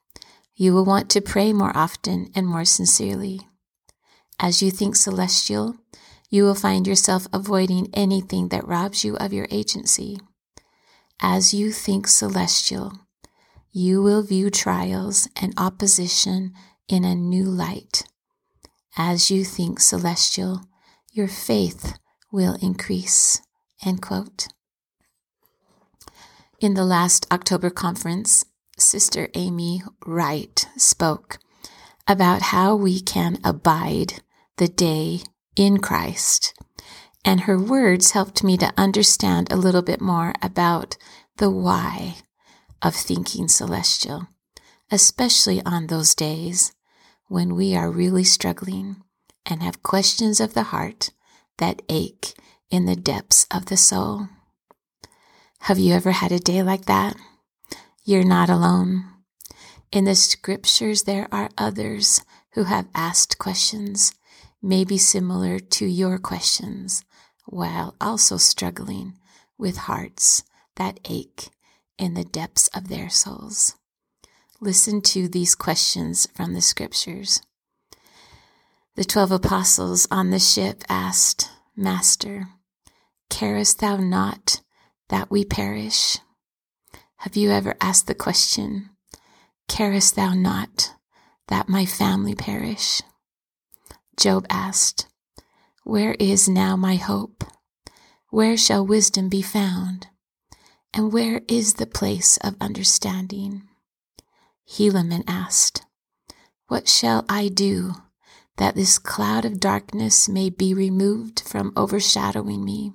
You 0.56 0.74
will 0.74 0.86
want 0.86 1.10
to 1.12 1.22
pray 1.22 1.54
more 1.54 1.76
often 1.76 2.30
and 2.36 2.46
more 2.46 2.66
sincerely. 2.66 3.42
As 4.40 4.62
you 4.62 4.72
think 4.72 4.96
celestial, 4.96 5.76
you 6.30 6.44
will 6.44 6.56
find 6.56 6.88
yourself 6.88 7.28
avoiding 7.32 7.90
anything 7.94 8.50
that 8.50 8.68
robs 8.68 9.04
you 9.04 9.16
of 9.18 9.34
your 9.34 9.48
agency. 9.52 10.20
As 11.22 11.54
you 11.54 11.72
think 11.72 12.08
celestial, 12.08 12.94
you 13.72 14.02
will 14.02 14.24
view 14.24 14.50
trials 14.50 15.28
and 15.42 15.54
opposition 15.58 16.54
in 16.88 17.04
a 17.04 17.16
new 17.16 17.46
light. 17.46 18.04
As 18.98 19.32
you 19.32 19.44
think 19.44 19.80
celestial, 19.80 20.62
your 21.12 21.28
faith 21.28 21.98
will 22.32 22.58
increase. 22.62 23.42
End 23.86 24.02
quote. 24.02 24.48
In 26.60 26.76
the 26.76 26.86
last 26.86 27.26
October 27.32 27.70
conference, 27.70 28.46
Sister 28.78 29.28
Amy 29.34 29.82
Wright 30.06 30.68
spoke 30.78 31.40
about 32.08 32.42
how 32.42 32.76
we 32.76 33.02
can 33.02 33.38
abide 33.44 34.22
the 34.58 34.68
day 34.68 35.22
in 35.56 35.80
Christ. 35.80 36.54
And 37.26 37.42
her 37.42 37.60
words 37.60 38.12
helped 38.12 38.44
me 38.44 38.58
to 38.58 38.74
understand 38.78 39.52
a 39.52 39.58
little 39.58 39.82
bit 39.82 40.02
more 40.02 40.34
about 40.42 40.98
the 41.38 41.50
why 41.50 42.16
of 42.82 42.96
thinking 42.96 43.48
celestial, 43.48 44.28
especially 44.92 45.62
on 45.66 45.88
those 45.88 46.16
days 46.16 46.74
when 47.28 47.56
we 47.56 47.76
are 47.76 47.90
really 47.90 48.24
struggling 48.24 48.98
and 49.46 49.64
have 49.64 49.84
questions 49.84 50.40
of 50.40 50.54
the 50.54 50.64
heart 50.64 51.12
that 51.58 51.82
ache 51.90 52.34
in 52.74 52.86
the 52.88 52.96
depths 52.96 53.46
of 53.52 53.68
the 53.68 53.78
soul. 53.78 54.28
Have 55.60 55.78
you 55.78 55.94
ever 55.94 56.10
had 56.10 56.32
a 56.32 56.40
day 56.40 56.64
like 56.64 56.86
that? 56.86 57.16
You're 58.04 58.26
not 58.26 58.50
alone. 58.50 59.06
In 59.92 60.06
the 60.06 60.16
scriptures, 60.16 61.04
there 61.04 61.28
are 61.32 61.52
others 61.56 62.22
who 62.54 62.64
have 62.64 62.88
asked 62.96 63.38
questions, 63.38 64.16
maybe 64.60 64.98
similar 64.98 65.60
to 65.60 65.86
your 65.86 66.18
questions, 66.18 67.06
while 67.46 67.96
also 68.02 68.38
struggling 68.38 69.20
with 69.56 69.86
hearts 69.86 70.44
that 70.76 71.00
ache 71.08 71.50
in 72.00 72.16
the 72.16 72.24
depths 72.24 72.70
of 72.70 72.88
their 72.88 73.08
souls. 73.08 73.76
Listen 74.60 75.00
to 75.00 75.28
these 75.28 75.54
questions 75.54 76.28
from 76.34 76.56
the 76.56 76.62
scriptures. 76.62 77.40
The 78.96 79.04
twelve 79.04 79.32
apostles 79.32 80.08
on 80.10 80.32
the 80.32 80.40
ship 80.40 80.84
asked, 80.90 81.52
Master, 81.76 82.48
carest 83.30 83.80
thou 83.80 83.98
not 83.98 84.62
that 85.10 85.30
we 85.30 85.46
perish? 85.46 86.18
Have 87.18 87.36
you 87.36 87.52
ever 87.52 87.76
asked 87.80 88.08
the 88.08 88.16
question, 88.16 88.90
Carest 89.68 90.16
thou 90.16 90.34
not 90.34 90.94
that 91.48 91.70
my 91.70 91.86
family 91.86 92.36
perish? 92.36 93.02
Job 94.18 94.46
asked, 94.50 95.08
Where 95.84 96.16
is 96.20 96.50
now 96.50 96.76
my 96.76 96.96
hope? 96.96 97.44
Where 98.30 98.58
shall 98.58 98.86
wisdom 98.86 99.30
be 99.30 99.42
found? 99.42 100.08
And 100.94 101.12
where 101.12 101.42
is 101.48 101.76
the 101.76 101.86
place 101.86 102.38
of 102.38 102.56
understanding? 102.62 103.64
Helaman 104.70 105.24
asked, 105.28 105.84
What 106.68 106.88
shall 106.88 107.26
I 107.28 107.48
do 107.48 107.94
that 108.58 108.76
this 108.76 109.00
cloud 109.00 109.46
of 109.46 109.60
darkness 109.60 110.30
may 110.30 110.50
be 110.50 110.74
removed 110.74 111.42
from 111.42 111.74
overshadowing 111.76 112.64
me? 112.64 112.94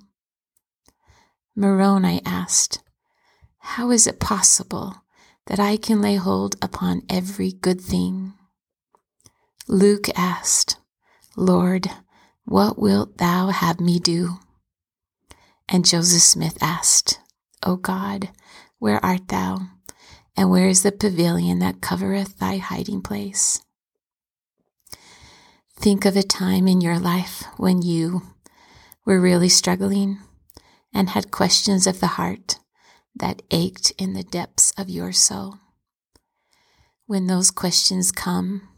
Moroni 1.55 2.21
asked, 2.25 2.81
How 3.59 3.91
is 3.91 4.07
it 4.07 4.19
possible 4.19 5.03
that 5.47 5.59
I 5.59 5.77
can 5.77 6.01
lay 6.01 6.15
hold 6.15 6.55
upon 6.61 7.01
every 7.09 7.51
good 7.51 7.81
thing? 7.81 8.33
Luke 9.67 10.07
asked, 10.17 10.77
Lord, 11.35 11.87
what 12.45 12.79
wilt 12.79 13.17
thou 13.17 13.49
have 13.49 13.79
me 13.79 13.99
do? 13.99 14.39
And 15.67 15.85
Joseph 15.85 16.21
Smith 16.21 16.57
asked, 16.61 17.19
O 17.63 17.75
God, 17.75 18.29
where 18.79 19.03
art 19.03 19.27
thou? 19.27 19.59
And 20.35 20.49
where 20.49 20.67
is 20.67 20.83
the 20.83 20.91
pavilion 20.91 21.59
that 21.59 21.81
covereth 21.81 22.39
thy 22.39 22.57
hiding 22.57 23.01
place? 23.01 23.61
Think 25.75 26.05
of 26.05 26.15
a 26.15 26.23
time 26.23 26.67
in 26.67 26.81
your 26.81 26.97
life 26.97 27.43
when 27.57 27.81
you 27.81 28.21
were 29.05 29.19
really 29.19 29.49
struggling 29.49 30.19
and 30.93 31.09
had 31.09 31.31
questions 31.31 31.85
of 31.87 31.99
the 31.99 32.07
heart 32.07 32.59
that 33.15 33.41
ached 33.51 33.91
in 33.97 34.13
the 34.13 34.23
depths 34.23 34.73
of 34.77 34.89
your 34.89 35.11
soul. 35.11 35.59
When 37.05 37.27
those 37.27 37.51
questions 37.51 38.11
come, 38.11 38.69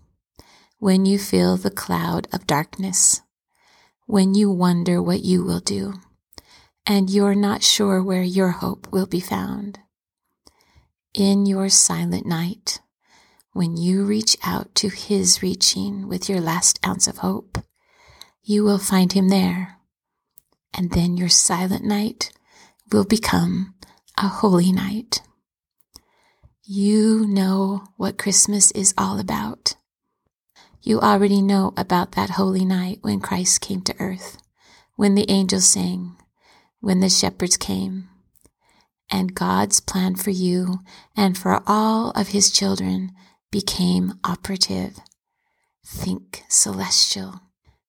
when 0.79 1.05
you 1.05 1.19
feel 1.19 1.57
the 1.57 1.69
cloud 1.69 2.27
of 2.33 2.47
darkness, 2.47 3.21
when 4.07 4.33
you 4.33 4.49
wonder 4.51 5.01
what 5.01 5.21
you 5.21 5.43
will 5.43 5.59
do, 5.59 5.93
and 6.85 7.09
you're 7.09 7.35
not 7.35 7.63
sure 7.63 8.01
where 8.01 8.23
your 8.23 8.51
hope 8.51 8.91
will 8.91 9.05
be 9.05 9.19
found. 9.19 9.79
In 11.13 11.45
your 11.45 11.69
silent 11.69 12.25
night, 12.25 12.79
when 13.53 13.75
you 13.77 14.05
reach 14.05 14.37
out 14.43 14.73
to 14.75 14.87
His 14.87 15.43
reaching 15.43 16.07
with 16.07 16.29
your 16.29 16.39
last 16.39 16.79
ounce 16.85 17.07
of 17.07 17.17
hope, 17.17 17.57
you 18.41 18.63
will 18.63 18.79
find 18.79 19.13
Him 19.13 19.29
there. 19.29 19.77
And 20.73 20.91
then 20.91 21.17
your 21.17 21.29
silent 21.29 21.83
night 21.83 22.31
will 22.91 23.05
become 23.05 23.75
a 24.17 24.27
holy 24.27 24.71
night. 24.71 25.21
You 26.63 27.25
know 27.27 27.83
what 27.97 28.17
Christmas 28.17 28.71
is 28.71 28.93
all 28.97 29.19
about. 29.19 29.75
You 30.81 30.99
already 30.99 31.41
know 31.41 31.73
about 31.77 32.13
that 32.13 32.31
holy 32.31 32.65
night 32.65 32.99
when 33.01 33.19
Christ 33.19 33.61
came 33.61 33.81
to 33.81 33.95
earth, 33.99 34.37
when 34.95 35.15
the 35.15 35.29
angels 35.29 35.65
sang, 35.65 36.15
when 36.79 36.99
the 36.99 37.09
shepherds 37.09 37.57
came, 37.57 38.09
and 39.09 39.35
God's 39.35 39.79
plan 39.79 40.15
for 40.15 40.31
you 40.31 40.79
and 41.15 41.37
for 41.37 41.61
all 41.67 42.11
of 42.11 42.29
his 42.29 42.49
children 42.49 43.11
became 43.51 44.13
operative. 44.23 44.99
Think 45.85 46.43
celestial. 46.47 47.41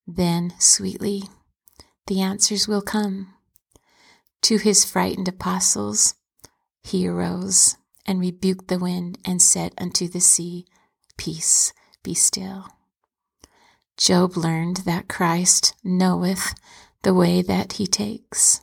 Then, 0.06 0.52
sweetly, 0.58 1.24
the 2.06 2.20
answers 2.20 2.66
will 2.66 2.82
come. 2.82 3.34
To 4.42 4.58
his 4.58 4.84
frightened 4.84 5.28
apostles, 5.28 6.14
he 6.82 7.06
arose 7.06 7.76
and 8.06 8.20
rebuked 8.20 8.68
the 8.68 8.78
wind 8.78 9.18
and 9.24 9.40
said 9.40 9.72
unto 9.78 10.08
the 10.08 10.20
sea, 10.20 10.66
Peace, 11.16 11.72
be 12.02 12.14
still. 12.14 12.66
Job 13.96 14.36
learned 14.36 14.78
that 14.78 15.08
Christ 15.08 15.74
knoweth 15.84 16.54
the 17.02 17.14
way 17.14 17.42
that 17.42 17.74
he 17.74 17.86
takes. 17.86 18.60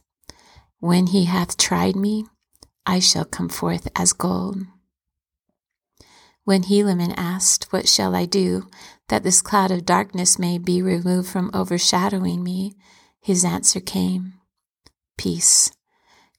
When 0.80 1.08
he 1.08 1.26
hath 1.26 1.58
tried 1.58 1.96
me, 1.96 2.26
I 2.86 3.00
shall 3.00 3.26
come 3.26 3.50
forth 3.50 3.88
as 3.96 4.14
gold. 4.14 4.66
When 6.44 6.64
Helaman 6.64 7.14
asked, 7.16 7.72
What 7.72 7.88
shall 7.88 8.16
I 8.16 8.26
do 8.26 8.68
that 9.08 9.24
this 9.24 9.42
cloud 9.42 9.72
of 9.72 9.86
darkness 9.86 10.40
may 10.40 10.58
be 10.58 10.82
removed 10.82 11.30
from 11.30 11.52
overshadowing 11.54 12.44
me? 12.44 12.76
His 13.22 13.44
answer 13.44 13.80
came, 13.80 14.34
Peace, 15.18 15.72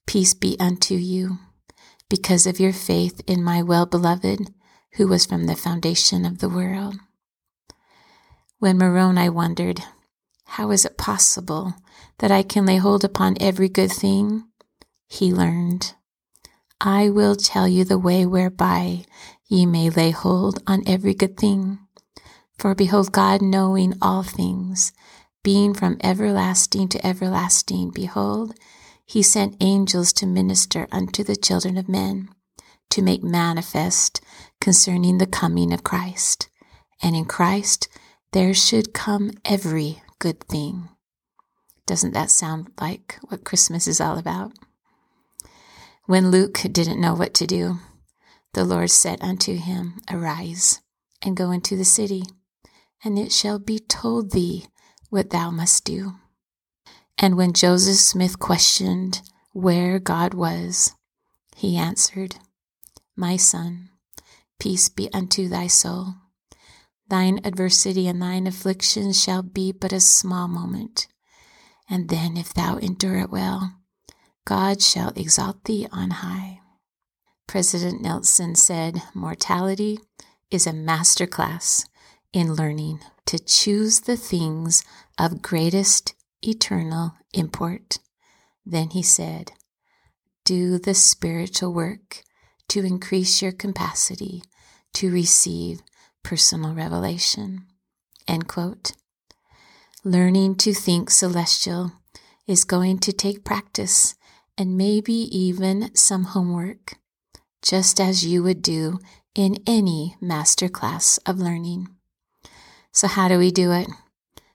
peace 0.07 0.35
be 0.35 0.57
unto 0.59 0.95
you, 0.95 1.39
because 2.09 2.47
of 2.47 2.59
your 2.59 2.73
faith 2.73 3.21
in 3.27 3.45
my 3.45 3.63
well 3.63 3.87
beloved, 3.87 4.53
who 4.95 5.07
was 5.07 5.27
from 5.27 5.47
the 5.47 5.57
foundation 5.57 6.25
of 6.25 6.39
the 6.39 6.49
world. 6.49 6.97
When 8.59 8.79
Moroni 8.79 9.29
wondered, 9.29 9.83
How 10.45 10.71
is 10.71 10.85
it 10.85 10.99
possible 10.99 11.75
that 12.19 12.31
I 12.31 12.43
can 12.43 12.67
lay 12.67 12.77
hold 12.79 13.05
upon 13.05 13.37
every 13.41 13.69
good 13.69 13.93
thing? 13.93 14.45
He 15.07 15.33
learned, 15.33 15.95
I 16.81 17.11
will 17.11 17.37
tell 17.37 17.69
you 17.69 17.85
the 17.85 17.99
way 17.99 18.25
whereby 18.25 19.05
ye 19.49 19.67
may 19.67 19.91
lay 19.91 20.11
hold 20.11 20.63
on 20.67 20.83
every 20.87 21.15
good 21.15 21.37
thing. 21.37 21.79
For 22.59 22.75
behold, 22.75 23.13
God 23.13 23.43
knowing 23.43 23.95
all 24.01 24.23
things, 24.23 24.93
being 25.43 25.75
from 25.75 25.99
everlasting 26.03 26.89
to 26.89 27.07
everlasting, 27.07 27.91
behold, 27.91 28.55
he 29.07 29.23
sent 29.23 29.57
angels 29.61 30.13
to 30.13 30.27
minister 30.27 30.87
unto 30.93 31.25
the 31.25 31.37
children 31.37 31.77
of 31.77 31.89
men, 31.89 32.29
to 32.91 33.03
make 33.03 33.23
manifest 33.23 34.21
concerning 34.61 35.19
the 35.19 35.27
coming 35.27 35.73
of 35.73 35.85
Christ. 35.85 36.49
And 37.03 37.17
in 37.17 37.25
Christ 37.25 37.89
there 38.33 38.55
should 38.55 38.93
come 38.93 39.33
every 39.45 40.03
good 40.19 40.41
thing. 40.41 40.89
Doesn't 41.87 42.13
that 42.13 42.31
sound 42.31 42.71
like 42.81 43.19
what 43.29 43.45
Christmas 43.45 43.89
is 43.89 44.01
all 44.01 44.19
about? 44.19 44.53
When 46.07 46.31
Luke 46.31 46.61
didn't 46.71 47.01
know 47.01 47.15
what 47.15 47.35
to 47.35 47.47
do, 47.47 47.79
the 48.53 48.65
Lord 48.65 48.91
said 48.91 49.19
unto 49.21 49.57
him, 49.57 50.01
Arise 50.11 50.81
and 51.23 51.37
go 51.37 51.51
into 51.51 51.77
the 51.77 51.85
city, 51.85 52.23
and 53.05 53.19
it 53.19 53.33
shall 53.33 53.59
be 53.59 53.79
told 53.79 54.33
thee 54.33 54.67
what 55.11 55.31
thou 55.31 55.51
must 55.51 55.85
do. 55.85 56.15
And 57.19 57.37
when 57.37 57.53
Joseph 57.53 57.97
Smith 57.97 58.39
questioned 58.39 59.21
where 59.53 59.99
God 59.99 60.33
was, 60.33 60.95
he 61.55 61.77
answered, 61.77 62.37
My 63.15 63.37
son, 63.37 63.91
peace 64.59 64.89
be 64.89 65.13
unto 65.13 65.49
thy 65.49 65.67
soul. 65.67 66.15
Thine 67.09 67.41
adversity 67.45 68.07
and 68.07 68.23
thine 68.23 68.47
affliction 68.47 69.13
shall 69.13 69.43
be 69.43 69.73
but 69.73 69.93
a 69.93 70.01
small 70.01 70.49
moment. 70.49 71.09
And 71.89 72.09
then, 72.09 72.37
if 72.37 72.55
thou 72.55 72.77
endure 72.79 73.19
it 73.19 73.31
well, 73.31 73.75
God 74.47 74.81
shall 74.81 75.13
exalt 75.17 75.65
thee 75.65 75.89
on 75.91 76.11
high. 76.11 76.61
President 77.49 78.01
Nelson 78.01 78.55
said, 78.55 79.03
Mortality 79.13 79.99
is 80.53 80.69
a 80.69 80.73
master 80.73 81.27
class 81.27 81.85
in 82.33 82.55
learning 82.55 83.01
to 83.27 83.39
choose 83.39 84.01
the 84.01 84.17
things 84.17 84.85
of 85.19 85.43
greatest 85.43 86.15
eternal 86.43 87.15
import. 87.33 87.99
Then 88.65 88.91
he 88.91 89.03
said, 89.03 89.53
Do 90.45 90.79
the 90.79 90.95
spiritual 90.95 91.73
work 91.73 92.23
to 92.69 92.85
increase 92.85 93.43
your 93.43 93.53
capacity 93.53 94.43
to 94.95 95.11
receive 95.11 95.81
personal 96.23 96.75
revelation. 96.75 97.67
End 98.29 98.47
quote. 98.49 98.93
Learning 100.05 100.55
to 100.57 100.73
think 100.73 101.11
celestial 101.11 101.93
is 102.47 102.65
going 102.65 102.99
to 103.01 103.13
take 103.13 103.45
practice 103.45 104.15
and 104.57 104.77
maybe 104.77 105.15
even 105.15 105.95
some 105.95 106.25
homework 106.25 106.95
just 107.63 108.01
as 108.01 108.25
you 108.25 108.43
would 108.43 108.63
do 108.63 108.99
in 109.35 109.57
any 109.67 110.17
master 110.21 110.69
class 110.69 111.19
of 111.27 111.39
learning. 111.39 111.89
So, 112.93 113.07
how 113.07 113.29
do 113.29 113.39
we 113.39 113.51
do 113.51 113.73
it? 113.73 113.89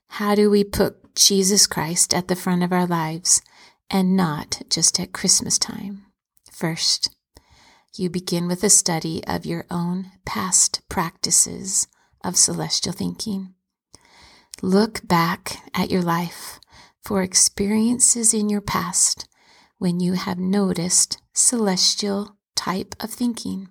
How 0.08 0.36
do 0.36 0.50
we 0.50 0.64
put 0.64 1.16
Jesus 1.16 1.68
Christ 1.68 2.14
at 2.14 2.28
the 2.28 2.36
front 2.36 2.64
of 2.64 2.72
our 2.72 2.86
lives 2.86 3.42
and 3.90 4.16
not 4.16 4.62
just 4.70 5.00
at 5.00 5.14
Christmas 5.14 5.58
time? 5.58 6.06
First, 6.52 7.16
you 7.96 8.10
begin 8.10 8.48
with 8.48 8.64
a 8.64 8.70
study 8.70 9.24
of 9.26 9.46
your 9.46 9.66
own 9.72 10.12
past 10.26 10.82
practices 10.90 11.88
of 12.24 12.36
celestial 12.36 12.94
thinking. 12.94 13.54
Look 14.62 15.08
back 15.08 15.58
at 15.74 15.92
your 15.92 16.02
life 16.02 16.60
for 17.02 17.22
experiences 17.22 18.34
in 18.34 18.50
your 18.50 18.62
past 18.62 19.28
when 19.78 20.00
you 20.00 20.14
have 20.14 20.40
noticed 20.40 21.22
celestial 21.34 22.38
type 22.56 22.96
of 23.00 23.12
thinking. 23.12 23.70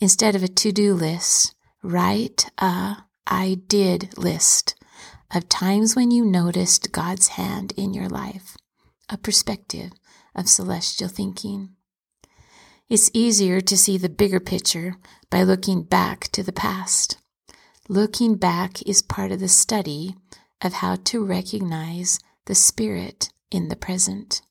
Instead 0.00 0.34
of 0.34 0.42
a 0.42 0.48
to 0.48 0.72
do 0.72 0.94
list, 0.94 1.54
write 1.82 2.50
a 2.58 3.04
I 3.26 3.58
did 3.68 4.16
list 4.18 4.74
of 5.34 5.48
times 5.48 5.96
when 5.96 6.10
you 6.10 6.24
noticed 6.24 6.92
God's 6.92 7.28
hand 7.28 7.72
in 7.76 7.94
your 7.94 8.08
life, 8.08 8.56
a 9.08 9.16
perspective 9.16 9.92
of 10.34 10.48
celestial 10.48 11.08
thinking. 11.08 11.70
It's 12.88 13.10
easier 13.14 13.60
to 13.62 13.76
see 13.76 13.96
the 13.96 14.10
bigger 14.10 14.40
picture 14.40 14.96
by 15.30 15.42
looking 15.42 15.82
back 15.82 16.28
to 16.32 16.42
the 16.42 16.52
past. 16.52 17.18
Looking 17.88 18.36
back 18.36 18.82
is 18.82 19.02
part 19.02 19.32
of 19.32 19.40
the 19.40 19.48
study 19.48 20.16
of 20.62 20.74
how 20.74 20.96
to 21.04 21.24
recognize 21.24 22.20
the 22.46 22.54
Spirit 22.54 23.30
in 23.50 23.68
the 23.68 23.76
present. 23.76 24.42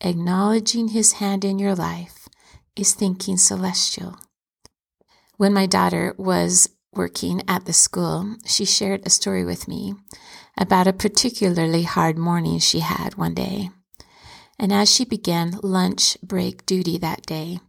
Acknowledging 0.00 0.88
His 0.88 1.14
hand 1.14 1.44
in 1.44 1.58
your 1.58 1.74
life 1.74 2.28
is 2.76 2.94
thinking 2.94 3.36
celestial. 3.36 4.16
When 5.36 5.52
my 5.52 5.66
daughter 5.66 6.14
was 6.16 6.68
working 6.96 7.42
at 7.48 7.64
the 7.64 7.72
school, 7.72 8.36
she 8.44 8.64
shared 8.64 9.06
a 9.06 9.10
story 9.10 9.44
with 9.44 9.68
me 9.68 9.94
about 10.56 10.86
a 10.86 10.92
particularly 10.92 11.82
hard 11.82 12.16
morning 12.16 12.58
she 12.58 12.80
had 12.80 13.16
one 13.16 13.34
day. 13.34 13.70
And 14.58 14.72
as 14.72 14.92
she 14.92 15.04
began 15.04 15.58
lunch 15.62 16.16
break 16.22 16.64
duty 16.66 16.98
that 16.98 17.26
day, 17.26 17.60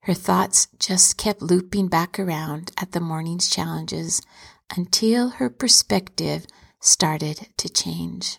her 0.00 0.14
thoughts 0.14 0.68
just 0.78 1.16
kept 1.16 1.42
looping 1.42 1.88
back 1.88 2.18
around 2.18 2.72
at 2.78 2.92
the 2.92 3.00
morning's 3.00 3.48
challenges 3.48 4.20
until 4.74 5.30
her 5.30 5.48
perspective 5.48 6.46
started 6.80 7.48
to 7.56 7.68
change. 7.68 8.38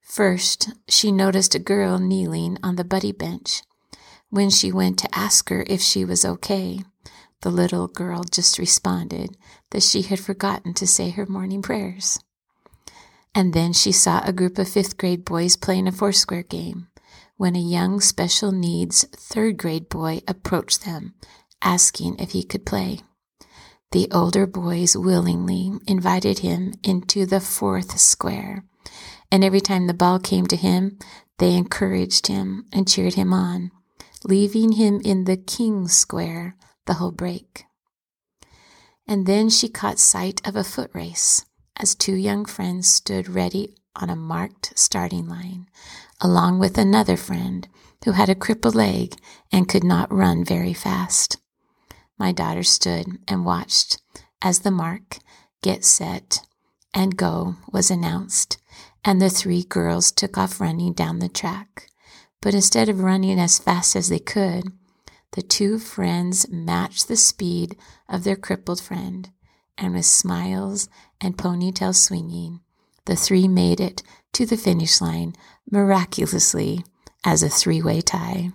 First, 0.00 0.72
she 0.88 1.10
noticed 1.10 1.54
a 1.54 1.58
girl 1.58 1.98
kneeling 1.98 2.58
on 2.62 2.76
the 2.76 2.84
buddy 2.84 3.12
bench 3.12 3.62
when 4.28 4.50
she 4.50 4.72
went 4.72 4.98
to 4.98 5.14
ask 5.14 5.48
her 5.48 5.64
if 5.66 5.80
she 5.80 6.04
was 6.04 6.24
okay, 6.24 6.80
the 7.42 7.50
little 7.50 7.88
girl 7.88 8.24
just 8.24 8.58
responded 8.58 9.36
that 9.70 9.82
she 9.82 10.02
had 10.02 10.18
forgotten 10.18 10.74
to 10.74 10.86
say 10.86 11.10
her 11.10 11.26
morning 11.26 11.62
prayers. 11.62 12.18
And 13.34 13.52
then 13.52 13.72
she 13.72 13.92
saw 13.92 14.20
a 14.24 14.32
group 14.32 14.58
of 14.58 14.68
fifth 14.68 14.96
grade 14.96 15.24
boys 15.24 15.56
playing 15.56 15.86
a 15.86 15.92
foursquare 15.92 16.42
game 16.42 16.88
when 17.36 17.56
a 17.56 17.60
young 17.60 18.00
special 18.00 18.52
needs 18.52 19.04
third 19.14 19.56
grade 19.56 19.88
boy 19.88 20.20
approached 20.28 20.84
them, 20.84 21.14
asking 21.60 22.18
if 22.18 22.32
he 22.32 22.42
could 22.42 22.64
play. 22.64 23.00
The 23.90 24.08
older 24.12 24.46
boys 24.46 24.96
willingly 24.96 25.72
invited 25.86 26.40
him 26.40 26.74
into 26.82 27.26
the 27.26 27.40
fourth 27.40 27.98
square, 27.98 28.64
and 29.30 29.44
every 29.44 29.60
time 29.60 29.86
the 29.86 29.94
ball 29.94 30.18
came 30.18 30.46
to 30.46 30.56
him, 30.56 30.98
they 31.38 31.54
encouraged 31.54 32.28
him 32.28 32.66
and 32.72 32.88
cheered 32.88 33.14
him 33.14 33.32
on 33.32 33.70
leaving 34.24 34.72
him 34.72 35.00
in 35.04 35.24
the 35.24 35.36
King's 35.36 35.92
Square 35.92 36.56
the 36.86 36.94
whole 36.94 37.12
break. 37.12 37.64
And 39.06 39.26
then 39.26 39.48
she 39.48 39.68
caught 39.68 39.98
sight 39.98 40.46
of 40.46 40.56
a 40.56 40.64
foot 40.64 40.90
race 40.94 41.44
as 41.76 41.94
two 41.94 42.14
young 42.14 42.44
friends 42.44 42.88
stood 42.88 43.28
ready 43.28 43.76
on 43.96 44.10
a 44.10 44.16
marked 44.16 44.72
starting 44.78 45.28
line, 45.28 45.66
along 46.20 46.58
with 46.58 46.78
another 46.78 47.16
friend 47.16 47.68
who 48.04 48.12
had 48.12 48.28
a 48.28 48.34
crippled 48.34 48.74
leg 48.74 49.14
and 49.50 49.68
could 49.68 49.84
not 49.84 50.12
run 50.12 50.44
very 50.44 50.74
fast. 50.74 51.36
My 52.18 52.32
daughter 52.32 52.62
stood 52.62 53.18
and 53.28 53.44
watched 53.44 54.00
as 54.40 54.60
the 54.60 54.70
mark, 54.70 55.18
get 55.62 55.84
set, 55.84 56.40
and 56.94 57.16
go 57.16 57.56
was 57.72 57.90
announced, 57.90 58.58
and 59.04 59.20
the 59.20 59.30
three 59.30 59.62
girls 59.64 60.12
took 60.12 60.36
off 60.36 60.60
running 60.60 60.92
down 60.92 61.18
the 61.18 61.28
track 61.28 61.88
But 62.42 62.54
instead 62.54 62.88
of 62.88 63.00
running 63.00 63.38
as 63.38 63.60
fast 63.60 63.94
as 63.94 64.08
they 64.08 64.18
could, 64.18 64.64
the 65.32 65.42
two 65.42 65.78
friends 65.78 66.46
matched 66.50 67.08
the 67.08 67.16
speed 67.16 67.76
of 68.08 68.24
their 68.24 68.36
crippled 68.36 68.80
friend, 68.80 69.30
and 69.78 69.94
with 69.94 70.06
smiles 70.06 70.88
and 71.20 71.36
ponytails 71.36 71.96
swinging, 71.96 72.60
the 73.06 73.16
three 73.16 73.48
made 73.48 73.80
it 73.80 74.02
to 74.32 74.46
the 74.46 74.56
finish 74.56 75.00
line 75.00 75.34
miraculously 75.70 76.84
as 77.24 77.42
a 77.42 77.48
three 77.48 77.82
way 77.82 78.00
tie. 78.00 78.50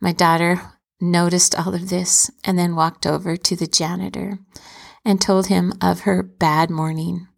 My 0.00 0.12
daughter 0.12 0.60
noticed 1.00 1.54
all 1.54 1.74
of 1.74 1.88
this 1.88 2.30
and 2.44 2.58
then 2.58 2.76
walked 2.76 3.06
over 3.06 3.36
to 3.36 3.56
the 3.56 3.66
janitor 3.66 4.38
and 5.04 5.20
told 5.20 5.46
him 5.46 5.72
of 5.80 6.00
her 6.00 6.22
bad 6.22 6.70
morning 6.70 7.28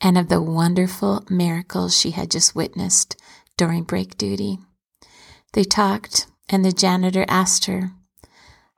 and 0.00 0.18
of 0.18 0.28
the 0.28 0.42
wonderful 0.42 1.24
miracles 1.30 1.98
she 1.98 2.10
had 2.10 2.30
just 2.30 2.54
witnessed 2.54 3.16
during 3.56 3.84
break 3.84 4.18
duty. 4.18 4.58
They 5.52 5.64
talked, 5.64 6.26
and 6.48 6.64
the 6.64 6.72
janitor 6.72 7.24
asked 7.28 7.64
her, 7.66 7.90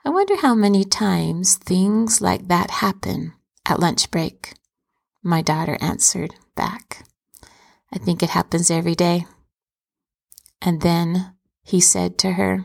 I 0.04 0.10
wonder 0.10 0.36
how 0.36 0.54
many 0.54 0.84
times 0.84 1.56
things 1.56 2.20
like 2.20 2.48
that 2.48 2.70
happen 2.70 3.34
at 3.66 3.80
lunch 3.80 4.10
break. 4.10 4.54
My 5.22 5.42
daughter 5.42 5.76
answered 5.80 6.34
back, 6.54 7.04
I 7.92 7.98
think 7.98 8.22
it 8.22 8.30
happens 8.30 8.70
every 8.70 8.94
day. 8.94 9.26
And 10.62 10.80
then 10.80 11.34
he 11.62 11.80
said 11.80 12.18
to 12.18 12.32
her, 12.32 12.64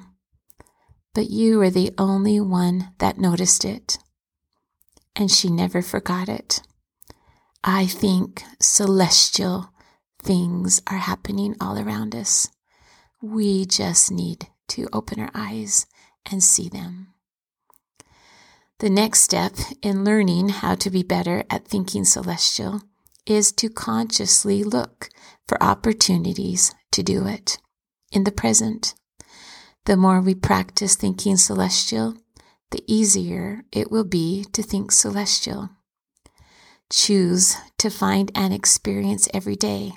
But 1.14 1.30
you 1.30 1.58
were 1.58 1.70
the 1.70 1.94
only 1.98 2.40
one 2.40 2.94
that 3.00 3.18
noticed 3.18 3.66
it. 3.66 3.98
And 5.16 5.30
she 5.30 5.50
never 5.50 5.82
forgot 5.82 6.30
it. 6.30 6.62
I 7.64 7.86
think 7.86 8.44
celestial 8.62 9.74
things 10.22 10.82
are 10.88 10.98
happening 10.98 11.56
all 11.60 11.78
around 11.78 12.16
us. 12.16 12.48
We 13.22 13.66
just 13.66 14.12
need 14.12 14.48
to 14.70 14.88
open 14.94 15.20
our 15.20 15.32
eyes 15.34 15.86
and 16.30 16.44
see 16.44 16.70
them. 16.70 17.14
The 18.80 18.90
next 18.90 19.22
step 19.22 19.54
in 19.82 20.04
learning 20.04 20.50
how 20.50 20.76
to 20.76 20.90
be 20.90 21.04
better 21.04 21.44
at 21.50 21.68
thinking 21.68 22.06
celestial 22.06 22.82
is 23.26 23.52
to 23.54 23.70
consciously 23.70 24.64
look 24.64 25.10
for 25.48 25.62
opportunities 25.64 26.74
to 26.92 27.04
do 27.04 27.28
it 27.28 27.60
in 28.12 28.24
the 28.24 28.32
present. 28.32 28.94
The 29.86 29.98
more 29.98 30.22
we 30.22 30.36
practice 30.36 30.96
thinking 30.96 31.38
celestial, 31.38 32.16
the 32.72 32.84
easier 32.88 33.64
it 33.72 33.92
will 33.92 34.04
be 34.04 34.46
to 34.54 34.64
think 34.64 34.92
celestial. 34.92 35.70
Choose 36.92 37.56
to 37.78 37.90
find 37.90 38.32
an 38.36 38.52
experience 38.52 39.28
every 39.34 39.56
day 39.56 39.94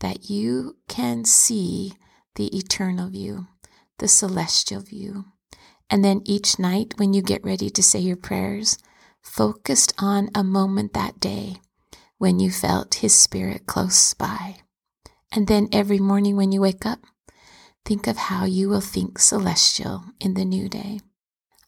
that 0.00 0.30
you 0.30 0.76
can 0.88 1.24
see 1.24 1.94
the 2.34 2.56
eternal 2.56 3.08
view, 3.08 3.46
the 4.00 4.08
celestial 4.08 4.80
view. 4.80 5.26
And 5.88 6.04
then 6.04 6.22
each 6.24 6.58
night 6.58 6.94
when 6.96 7.14
you 7.14 7.22
get 7.22 7.44
ready 7.44 7.70
to 7.70 7.82
say 7.82 8.00
your 8.00 8.16
prayers, 8.16 8.76
focused 9.22 9.94
on 9.98 10.30
a 10.34 10.42
moment 10.42 10.92
that 10.94 11.20
day 11.20 11.56
when 12.18 12.40
you 12.40 12.50
felt 12.50 12.96
His 12.96 13.14
Spirit 13.14 13.66
close 13.66 14.14
by. 14.14 14.56
And 15.32 15.46
then 15.46 15.68
every 15.72 15.98
morning 15.98 16.36
when 16.36 16.52
you 16.52 16.60
wake 16.60 16.84
up, 16.84 17.00
think 17.84 18.06
of 18.06 18.16
how 18.16 18.44
you 18.44 18.68
will 18.68 18.80
think 18.80 19.18
celestial 19.18 20.04
in 20.20 20.34
the 20.34 20.44
new 20.44 20.68
day. 20.68 21.00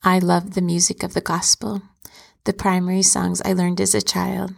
I 0.02 0.18
love 0.18 0.54
the 0.54 0.62
music 0.62 1.02
of 1.02 1.14
the 1.14 1.20
gospel. 1.20 1.82
The 2.44 2.52
primary 2.52 3.02
songs 3.02 3.40
I 3.44 3.52
learned 3.52 3.80
as 3.80 3.94
a 3.94 4.02
child 4.02 4.52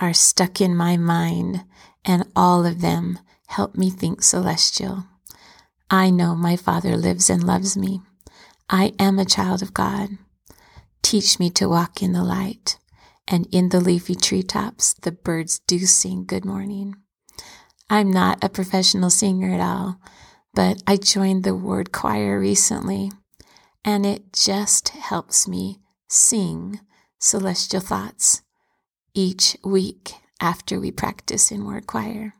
are 0.00 0.14
stuck 0.14 0.60
in 0.60 0.74
my 0.74 0.96
mind, 0.96 1.64
and 2.04 2.24
all 2.34 2.64
of 2.64 2.80
them 2.80 3.18
help 3.48 3.74
me 3.76 3.90
think 3.90 4.22
celestial. 4.22 5.04
I 5.90 6.10
know 6.10 6.34
my 6.34 6.56
Father 6.56 6.98
lives 6.98 7.30
and 7.30 7.42
loves 7.42 7.74
me. 7.74 8.02
I 8.68 8.92
am 8.98 9.18
a 9.18 9.24
child 9.24 9.62
of 9.62 9.72
God. 9.72 10.10
Teach 11.02 11.38
me 11.38 11.48
to 11.50 11.66
walk 11.66 12.02
in 12.02 12.12
the 12.12 12.22
light, 12.22 12.76
and 13.26 13.48
in 13.50 13.70
the 13.70 13.80
leafy 13.80 14.14
treetops 14.14 14.92
the 14.92 15.12
birds 15.12 15.60
do 15.60 15.78
sing 15.86 16.26
good 16.26 16.44
morning. 16.44 16.96
I'm 17.88 18.10
not 18.10 18.44
a 18.44 18.50
professional 18.50 19.08
singer 19.08 19.54
at 19.54 19.62
all, 19.62 19.98
but 20.52 20.82
I 20.86 20.98
joined 20.98 21.44
the 21.44 21.54
ward 21.54 21.90
choir 21.90 22.38
recently, 22.38 23.10
and 23.82 24.04
it 24.04 24.34
just 24.34 24.90
helps 24.90 25.48
me 25.48 25.78
sing 26.06 26.80
celestial 27.18 27.80
thoughts 27.80 28.42
each 29.14 29.56
week 29.64 30.12
after 30.38 30.78
we 30.78 30.90
practice 30.90 31.50
in 31.50 31.64
ward 31.64 31.86
choir. 31.86 32.34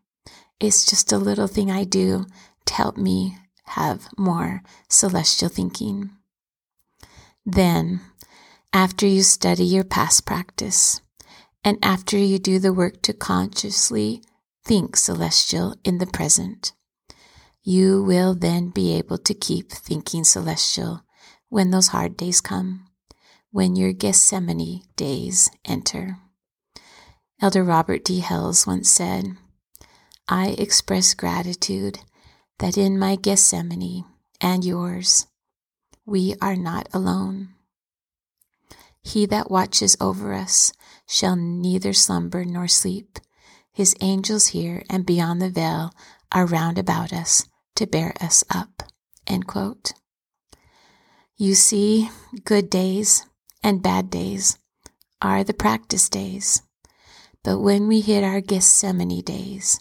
It's 0.60 0.84
just 0.84 1.12
a 1.12 1.18
little 1.18 1.46
thing 1.46 1.70
I 1.70 1.84
do 1.84 2.26
to 2.68 2.74
help 2.74 2.96
me 2.96 3.36
have 3.64 4.08
more 4.16 4.62
celestial 4.88 5.48
thinking. 5.48 6.10
Then, 7.44 8.00
after 8.72 9.06
you 9.06 9.22
study 9.22 9.64
your 9.64 9.84
past 9.84 10.24
practice, 10.24 11.00
and 11.64 11.78
after 11.82 12.16
you 12.16 12.38
do 12.38 12.58
the 12.58 12.72
work 12.72 13.02
to 13.02 13.12
consciously 13.12 14.22
think 14.64 14.96
celestial 14.96 15.74
in 15.84 15.98
the 15.98 16.06
present, 16.06 16.72
you 17.62 18.02
will 18.02 18.34
then 18.34 18.70
be 18.70 18.96
able 18.96 19.18
to 19.18 19.34
keep 19.34 19.70
thinking 19.70 20.24
celestial 20.24 21.02
when 21.48 21.70
those 21.70 21.88
hard 21.88 22.16
days 22.16 22.40
come 22.40 22.88
when 23.50 23.76
your 23.76 23.92
Gethsemane 23.92 24.82
days 24.96 25.50
enter. 25.64 26.18
Elder 27.40 27.64
Robert 27.64 28.04
D. 28.04 28.20
Hales 28.20 28.66
once 28.66 28.88
said, 28.88 29.36
I 30.28 30.48
express 30.58 31.14
gratitude 31.14 32.00
that 32.58 32.76
in 32.76 32.98
my 32.98 33.16
Gethsemane 33.16 34.04
and 34.40 34.64
yours, 34.64 35.26
we 36.04 36.34
are 36.40 36.56
not 36.56 36.88
alone. 36.92 37.50
He 39.02 39.26
that 39.26 39.50
watches 39.50 39.96
over 40.00 40.34
us 40.34 40.72
shall 41.06 41.36
neither 41.36 41.92
slumber 41.92 42.44
nor 42.44 42.68
sleep. 42.68 43.18
His 43.72 43.94
angels 44.00 44.48
here 44.48 44.82
and 44.90 45.06
beyond 45.06 45.40
the 45.40 45.50
veil 45.50 45.92
are 46.32 46.46
round 46.46 46.78
about 46.78 47.12
us 47.12 47.46
to 47.76 47.86
bear 47.86 48.12
us 48.20 48.44
up. 48.50 48.82
You 51.40 51.54
see, 51.54 52.10
good 52.44 52.68
days 52.68 53.24
and 53.62 53.80
bad 53.80 54.10
days 54.10 54.58
are 55.22 55.44
the 55.44 55.54
practice 55.54 56.08
days. 56.08 56.62
But 57.44 57.60
when 57.60 57.86
we 57.86 58.00
hit 58.00 58.24
our 58.24 58.40
Gethsemane 58.40 59.22
days, 59.22 59.78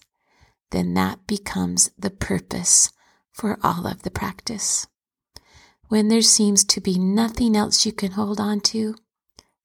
then 0.72 0.94
that 0.94 1.26
becomes 1.28 1.90
the 1.98 2.10
purpose 2.10 2.92
for 3.32 3.58
all 3.64 3.88
of 3.88 4.04
the 4.04 4.12
practice. 4.12 4.88
When 5.88 6.10
there 6.10 6.22
seems 6.22 6.66
to 6.66 6.82
be 6.82 7.00
nothing 7.00 7.56
else 7.56 7.86
you 7.86 7.94
can 7.94 8.12
hold 8.12 8.40
on 8.40 8.60
to, 8.62 8.96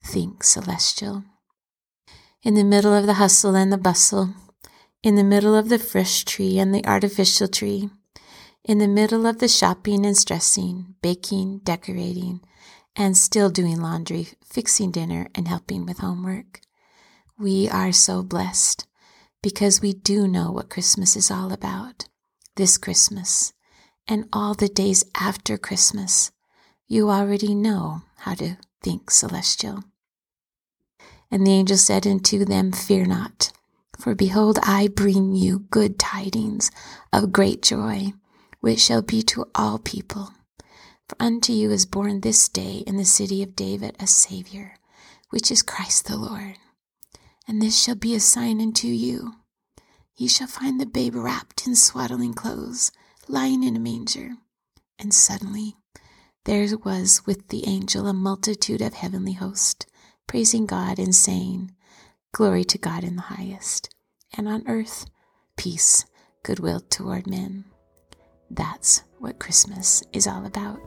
think 0.05 0.45
celestial. 0.45 1.25
In 2.43 2.55
the 2.55 2.65
middle 2.65 2.95
of 2.95 3.07
the 3.07 3.15
hustle 3.15 3.57
and 3.57 3.73
the 3.73 3.79
bustle, 3.79 4.35
in 5.03 5.17
the 5.17 5.25
middle 5.25 5.55
of 5.55 5.69
the 5.69 5.79
fresh 5.79 6.25
tree 6.25 6.59
and 6.59 6.75
the 6.75 6.87
artificial 6.87 7.49
tree, 7.49 7.91
in 8.65 8.79
the 8.79 8.89
middle 8.89 9.27
of 9.27 9.39
the 9.39 9.49
shopping 9.49 10.07
and 10.07 10.17
stressing, 10.17 10.95
baking, 11.03 11.59
decorating, 11.65 12.41
and 12.95 13.17
still 13.17 13.51
doing 13.51 13.81
laundry, 13.81 14.29
fixing 14.45 14.93
dinner, 14.93 15.27
and 15.35 15.49
helping 15.49 15.85
with 15.87 15.99
homework. 15.99 16.61
We 17.39 17.69
are 17.69 17.91
so 17.91 18.23
blessed 18.23 18.87
because 19.43 19.83
we 19.83 19.93
do 19.93 20.29
know 20.29 20.51
what 20.51 20.71
Christmas 20.71 21.17
is 21.17 21.31
all 21.31 21.53
about. 21.53 22.07
This 22.57 22.79
Christmas 22.79 23.53
and 24.07 24.29
all 24.33 24.55
the 24.55 24.69
days 24.69 25.05
after 25.15 25.59
Christmas, 25.59 26.31
you 26.87 27.11
already 27.11 27.55
know 27.55 28.03
how 28.19 28.35
to 28.35 28.57
think 28.83 29.11
celestial. 29.11 29.85
And 31.31 31.47
the 31.47 31.53
angel 31.53 31.77
said 31.77 32.07
unto 32.07 32.45
them, 32.45 32.73
Fear 32.73 33.07
not, 33.07 33.53
for 33.99 34.15
behold, 34.15 34.59
I 34.63 34.89
bring 34.89 35.35
you 35.35 35.61
good 35.71 35.99
tidings 35.99 36.71
of 37.13 37.33
great 37.33 37.63
joy, 37.63 38.13
which 38.61 38.81
shall 38.81 39.03
be 39.03 39.23
to 39.23 39.47
all 39.55 39.79
people. 39.79 40.31
For 41.09 41.17
unto 41.19 41.53
you 41.53 41.71
is 41.71 41.87
born 41.87 42.21
this 42.21 42.49
day 42.49 42.85
in 42.87 42.97
the 42.97 43.05
city 43.05 43.43
of 43.43 43.57
David 43.57 43.97
a 43.99 44.07
Saviour, 44.07 44.75
which 45.31 45.51
is 45.51 45.63
Christ 45.63 46.07
the 46.07 46.17
Lord. 46.17 46.57
And 47.47 47.61
this 47.61 47.81
shall 47.81 47.95
be 47.95 48.15
a 48.15 48.21
sign 48.21 48.61
unto 48.61 48.89
you. 48.89 49.35
Ye 50.17 50.29
shall 50.29 50.47
find 50.47 50.81
the 50.81 50.87
babe 50.87 51.15
wrapped 51.15 51.67
in 51.67 51.75
swaddling 51.75 52.35
clothes, 52.35 52.93
lying 53.29 53.65
in 53.65 53.77
a 53.77 53.81
manger. 53.81 54.37
And 54.99 55.13
suddenly 55.13 55.77
there 56.45 56.67
was 56.85 57.27
with 57.27 57.49
the 57.49 57.67
angel 57.67 58.07
a 58.07 58.13
multitude 58.13 58.81
of 58.81 58.95
heavenly 58.95 59.33
hosts, 59.33 59.87
praising 60.27 60.67
God 60.67 60.99
and 60.99 61.15
saying, 61.15 61.73
Glory 62.33 62.65
to 62.65 62.79
God 62.79 63.05
in 63.05 63.17
the 63.17 63.23
highest, 63.23 63.95
and 64.37 64.49
on 64.49 64.65
earth 64.67 65.07
peace, 65.57 66.05
goodwill 66.43 66.81
toward 66.81 67.27
men. 67.27 67.65
That's 68.51 69.03
what 69.19 69.39
Christmas 69.39 70.03
is 70.13 70.27
all 70.27 70.45
about. 70.45 70.81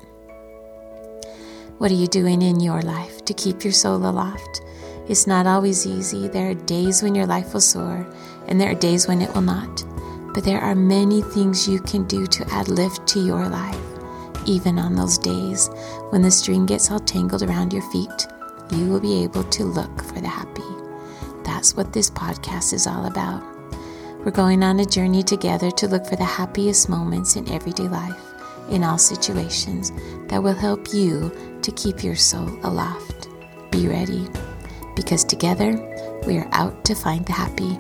What 1.78 1.92
are 1.92 1.96
you 1.96 2.08
doing 2.08 2.42
in 2.42 2.60
your 2.60 2.82
life 2.82 3.24
to 3.26 3.34
keep 3.34 3.64
your 3.64 3.74
soul 3.74 3.98
aloft? 3.98 4.62
It's 5.08 5.28
not 5.28 5.46
always 5.48 5.86
easy. 5.86 6.28
There 6.28 6.50
are 6.50 6.56
days 6.56 7.04
when 7.04 7.16
your 7.16 7.28
life 7.28 7.54
will 7.54 7.62
soar, 7.62 8.06
and 8.48 8.60
there 8.60 8.72
are 8.72 8.76
days 8.76 9.08
when 9.08 9.22
it 9.22 9.34
will 9.34 9.42
not. 9.42 9.84
but 10.36 10.44
there 10.44 10.60
are 10.60 10.76
many 10.76 11.22
things 11.22 11.66
you 11.66 11.80
can 11.80 12.04
do 12.08 12.28
to 12.28 12.46
add 12.52 12.68
lift 12.68 13.08
to 13.08 13.22
your 13.22 13.48
life. 13.48 13.80
Even 14.46 14.78
on 14.78 14.94
those 14.94 15.18
days 15.18 15.70
when 16.10 16.22
the 16.22 16.30
string 16.30 16.66
gets 16.66 16.92
all 16.92 17.00
tangled 17.00 17.42
around 17.42 17.72
your 17.72 17.90
feet, 17.90 18.28
you 18.70 18.86
will 18.88 19.00
be 19.00 19.24
able 19.24 19.46
to 19.46 19.64
look 19.64 20.04
for 20.04 20.20
the 20.20 20.28
happy. 20.28 20.62
That's 21.46 21.74
what 21.78 21.94
this 21.94 22.12
podcast 22.12 22.74
is 22.74 22.86
all 22.86 23.06
about. 23.06 23.42
We're 24.26 24.32
going 24.32 24.62
on 24.62 24.82
a 24.82 24.86
journey 24.86 25.24
together 25.24 25.72
to 25.72 25.88
look 25.88 26.06
for 26.06 26.18
the 26.18 26.26
happiest 26.26 26.90
moments 26.90 27.38
in 27.38 27.50
everyday 27.50 27.88
life, 27.88 28.20
in 28.70 28.84
all 28.84 28.98
situations, 28.98 29.94
that 30.28 30.44
will 30.44 30.54
help 30.54 30.94
you 30.94 31.32
to 31.62 31.72
keep 31.72 32.04
your 32.04 32.18
soul 32.18 32.50
aloft. 32.64 33.30
Be 33.72 33.88
ready, 33.88 34.28
because 34.96 35.24
together 35.24 35.74
we 36.26 36.38
are 36.38 36.50
out 36.52 36.84
to 36.86 36.96
find 36.96 37.26
the 37.26 37.34
happy. 37.34 37.78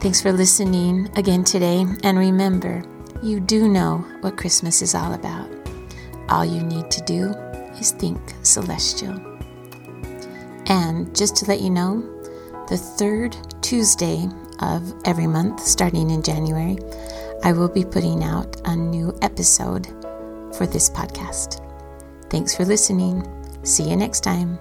Thanks 0.00 0.20
for 0.20 0.32
listening 0.32 1.08
again 1.16 1.44
today, 1.44 1.86
and 2.02 2.18
remember, 2.18 2.82
you 3.22 3.40
do 3.40 3.68
know 3.68 4.04
what 4.20 4.36
Christmas 4.36 4.82
is 4.82 4.94
all 4.94 5.14
about. 5.14 5.48
All 6.28 6.44
you 6.44 6.62
need 6.62 6.90
to 6.90 7.02
do 7.02 7.28
is 7.78 7.92
think 7.92 8.20
celestial. 8.42 9.14
And 10.66 11.14
just 11.16 11.36
to 11.36 11.46
let 11.46 11.60
you 11.60 11.70
know, 11.70 12.02
the 12.68 12.76
third 12.76 13.36
Tuesday 13.62 14.28
of 14.60 14.92
every 15.04 15.26
month, 15.26 15.60
starting 15.60 16.10
in 16.10 16.22
January, 16.22 16.78
I 17.42 17.52
will 17.52 17.68
be 17.68 17.84
putting 17.84 18.24
out 18.24 18.60
a 18.64 18.74
new 18.74 19.16
episode 19.22 19.86
for 20.56 20.66
this 20.66 20.90
podcast. 20.90 21.62
Thanks 22.28 22.56
for 22.56 22.64
listening. 22.64 23.24
See 23.62 23.88
you 23.88 23.96
next 23.96 24.20
time. 24.20 24.58